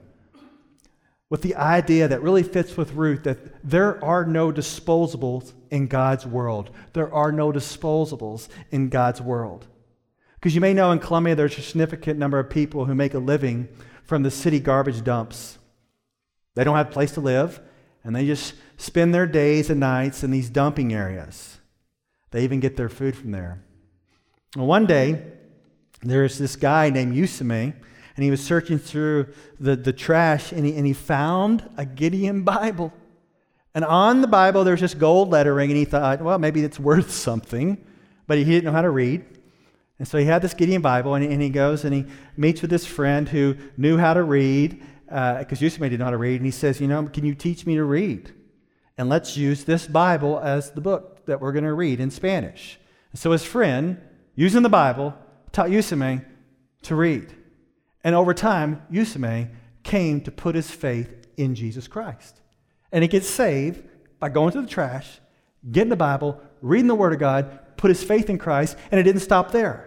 with 1.29 1.43
the 1.43 1.57
idea 1.57 2.07
that 2.09 2.23
really 2.23 2.43
fits 2.43 2.77
with 2.77 2.93
Ruth 2.93 3.25
that 3.25 3.39
there 3.69 4.03
are 4.05 4.25
no 4.25 4.53
disposables 4.53 5.55
in 5.71 5.87
God's 5.87 6.27
world. 6.27 6.71
There 6.93 7.13
are 7.13 7.33
no 7.33 7.51
disposables 7.53 8.49
in 8.71 8.91
God's 8.91 9.21
world. 9.21 9.67
Because 10.35 10.55
you 10.55 10.61
may 10.61 10.75
know 10.75 10.93
in 10.93 10.99
Colombia 10.99 11.35
there's 11.35 11.59
a 11.59 11.63
significant 11.63 12.19
number 12.19 12.39
of 12.39 12.51
people 12.51 12.85
who 12.85 12.95
make 12.95 13.15
a 13.15 13.19
living 13.19 13.69
from 14.05 14.23
the 14.23 14.31
city 14.31 14.61
garbage 14.61 15.03
dumps. 15.03 15.59
They 16.57 16.65
don't 16.65 16.75
have 16.75 16.89
a 16.89 16.93
place 16.93 17.13
to 17.13 17.21
live, 17.21 17.61
and 18.03 18.17
they 18.17 18.27
just 18.27 18.55
spend 18.79 19.15
their 19.15 19.27
days 19.27 19.71
and 19.71 19.79
nights 19.79 20.25
in 20.25 20.31
these 20.31 20.49
dumping 20.49 20.93
areas. 20.93 21.59
They 22.31 22.43
even 22.45 22.61
get 22.61 22.77
their 22.77 22.89
food 22.89 23.15
from 23.15 23.31
there. 23.31 23.63
Well, 24.57 24.67
one 24.67 24.87
day, 24.87 25.23
there's 26.03 26.39
this 26.39 26.57
guy 26.57 26.89
named 26.89 27.15
Yusame, 27.15 27.75
and 28.17 28.25
he 28.25 28.31
was 28.31 28.43
searching 28.43 28.79
through 28.79 29.29
the, 29.61 29.77
the 29.77 29.93
trash, 29.93 30.51
and 30.51 30.65
he, 30.65 30.75
and 30.77 30.87
he 30.87 30.95
found 30.95 31.69
a 31.77 31.85
Gideon 31.85 32.43
Bible. 32.43 32.93
And 33.75 33.85
on 33.85 34.23
the 34.23 34.27
Bible, 34.27 34.65
there's 34.65 34.81
this 34.81 34.95
gold 34.95 35.29
lettering, 35.29 35.71
and 35.71 35.77
he 35.77 35.85
thought, 35.85 36.23
well, 36.23 36.39
maybe 36.39 36.65
it's 36.65 36.81
worth 36.81 37.11
something, 37.11 37.77
but 38.27 38.39
he 38.39 38.45
didn't 38.45 38.65
know 38.65 38.73
how 38.73 38.83
to 38.83 38.91
read. 38.91 39.27
And 39.99 40.09
so 40.09 40.17
he 40.17 40.25
had 40.25 40.41
this 40.41 40.55
Gideon 40.55 40.81
Bible, 40.81 41.15
and 41.15 41.23
he, 41.23 41.31
and 41.31 41.43
he 41.43 41.51
goes 41.51 41.85
and 41.85 41.95
he 41.95 42.07
meets 42.37 42.63
with 42.63 42.71
this 42.71 42.87
friend 42.87 43.29
who 43.29 43.57
knew 43.77 43.99
how 43.99 44.15
to 44.15 44.23
read, 44.23 44.83
because 45.07 45.63
uh, 45.63 46.05
how 46.05 46.11
to 46.11 46.17
read, 46.17 46.37
and 46.37 46.45
he 46.45 46.51
says, 46.51 46.81
you 46.81 46.89
know, 46.89 47.05
can 47.05 47.25
you 47.25 47.35
teach 47.35 47.65
me 47.65 47.77
to 47.77 47.85
read? 47.85 48.33
And 48.99 49.09
let's 49.09 49.37
use 49.37 49.65
this 49.65 49.87
Bible 49.87 50.41
as 50.41 50.71
the 50.71 50.81
book 50.81 51.27
that 51.27 51.41
we're 51.41 51.53
going 51.53 51.65
to 51.65 51.75
read 51.75 52.01
in 52.01 52.11
Spanish. 52.11 52.79
And 53.13 53.21
so 53.21 53.33
his 53.33 53.45
friend, 53.45 54.01
using 54.35 54.63
the 54.63 54.69
Bible, 54.69 55.15
taught 55.53 55.69
Yusame 55.69 56.25
to 56.83 56.95
read. 56.95 57.33
And 58.03 58.15
over 58.15 58.35
time, 58.35 58.83
Yusame 58.91 59.51
came 59.83 60.21
to 60.23 60.31
put 60.31 60.55
his 60.55 60.71
faith 60.71 61.27
in 61.37 61.55
Jesus 61.55 61.89
Christ. 61.89 62.41
And 62.93 63.03
he 63.03 63.09
gets 63.09 63.29
saved 63.29 63.85
by 64.19 64.29
going 64.29 64.53
to 64.53 64.63
the 64.63 64.67
trash, 64.67 65.21
getting 65.71 65.91
the 65.91 65.97
Bible, 65.97 66.41
reading 66.63 66.89
the 66.89 66.95
Word 66.95 67.13
of 67.13 67.19
God, 67.19 67.77
put 67.77 67.91
his 67.91 68.03
faith 68.03 68.31
in 68.31 68.39
Christ, 68.39 68.77
and 68.91 68.99
it 68.99 69.03
didn't 69.03 69.21
stop 69.21 69.51
there. 69.51 69.86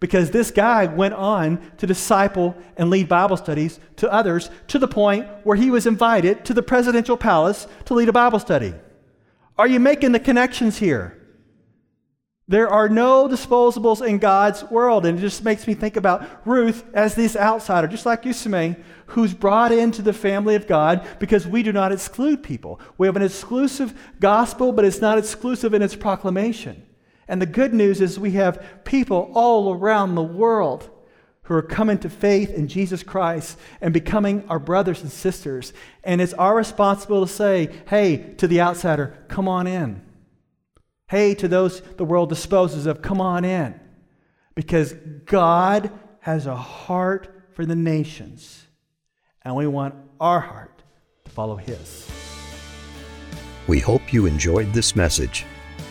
Because 0.00 0.30
this 0.30 0.50
guy 0.50 0.86
went 0.86 1.14
on 1.14 1.60
to 1.76 1.86
disciple 1.86 2.56
and 2.76 2.90
lead 2.90 3.08
Bible 3.08 3.36
studies 3.36 3.78
to 3.96 4.10
others 4.10 4.50
to 4.68 4.78
the 4.78 4.88
point 4.88 5.28
where 5.44 5.56
he 5.56 5.70
was 5.70 5.86
invited 5.86 6.44
to 6.46 6.54
the 6.54 6.62
presidential 6.62 7.18
palace 7.18 7.66
to 7.84 7.94
lead 7.94 8.08
a 8.08 8.12
Bible 8.12 8.38
study. 8.38 8.74
Are 9.58 9.68
you 9.68 9.78
making 9.78 10.12
the 10.12 10.20
connections 10.20 10.78
here? 10.78 11.20
There 12.50 12.68
are 12.68 12.88
no 12.88 13.28
disposables 13.28 14.04
in 14.04 14.18
God's 14.18 14.64
world. 14.64 15.06
And 15.06 15.16
it 15.16 15.20
just 15.20 15.44
makes 15.44 15.68
me 15.68 15.74
think 15.74 15.96
about 15.96 16.44
Ruth 16.44 16.82
as 16.94 17.14
this 17.14 17.36
outsider, 17.36 17.86
just 17.86 18.06
like 18.06 18.24
Yusame, 18.24 18.82
who's 19.06 19.32
brought 19.32 19.70
into 19.70 20.02
the 20.02 20.12
family 20.12 20.56
of 20.56 20.66
God 20.66 21.06
because 21.20 21.46
we 21.46 21.62
do 21.62 21.72
not 21.72 21.92
exclude 21.92 22.42
people. 22.42 22.80
We 22.98 23.06
have 23.06 23.14
an 23.14 23.22
exclusive 23.22 23.94
gospel, 24.18 24.72
but 24.72 24.84
it's 24.84 25.00
not 25.00 25.16
exclusive 25.16 25.74
in 25.74 25.82
its 25.82 25.94
proclamation. 25.94 26.82
And 27.30 27.40
the 27.40 27.46
good 27.46 27.72
news 27.72 28.00
is 28.00 28.18
we 28.18 28.32
have 28.32 28.84
people 28.84 29.30
all 29.34 29.72
around 29.72 30.16
the 30.16 30.22
world 30.22 30.90
who 31.44 31.54
are 31.54 31.62
coming 31.62 31.96
to 31.98 32.10
faith 32.10 32.50
in 32.50 32.66
Jesus 32.66 33.04
Christ 33.04 33.56
and 33.80 33.94
becoming 33.94 34.44
our 34.48 34.58
brothers 34.58 35.00
and 35.00 35.12
sisters. 35.12 35.72
And 36.02 36.20
it's 36.20 36.34
our 36.34 36.56
responsibility 36.56 37.30
to 37.30 37.32
say, 37.32 37.70
hey, 37.86 38.34
to 38.38 38.48
the 38.48 38.60
outsider, 38.60 39.16
come 39.28 39.46
on 39.46 39.68
in. 39.68 40.02
Hey, 41.08 41.36
to 41.36 41.46
those 41.46 41.82
the 41.82 42.04
world 42.04 42.30
disposes 42.30 42.86
of, 42.86 43.00
come 43.00 43.20
on 43.20 43.44
in. 43.44 43.78
Because 44.56 44.92
God 45.24 45.92
has 46.22 46.46
a 46.46 46.56
heart 46.56 47.32
for 47.52 47.64
the 47.64 47.76
nations, 47.76 48.66
and 49.42 49.54
we 49.54 49.68
want 49.68 49.94
our 50.18 50.40
heart 50.40 50.82
to 51.26 51.30
follow 51.30 51.54
His. 51.54 52.10
We 53.68 53.78
hope 53.78 54.12
you 54.12 54.26
enjoyed 54.26 54.72
this 54.72 54.96
message. 54.96 55.46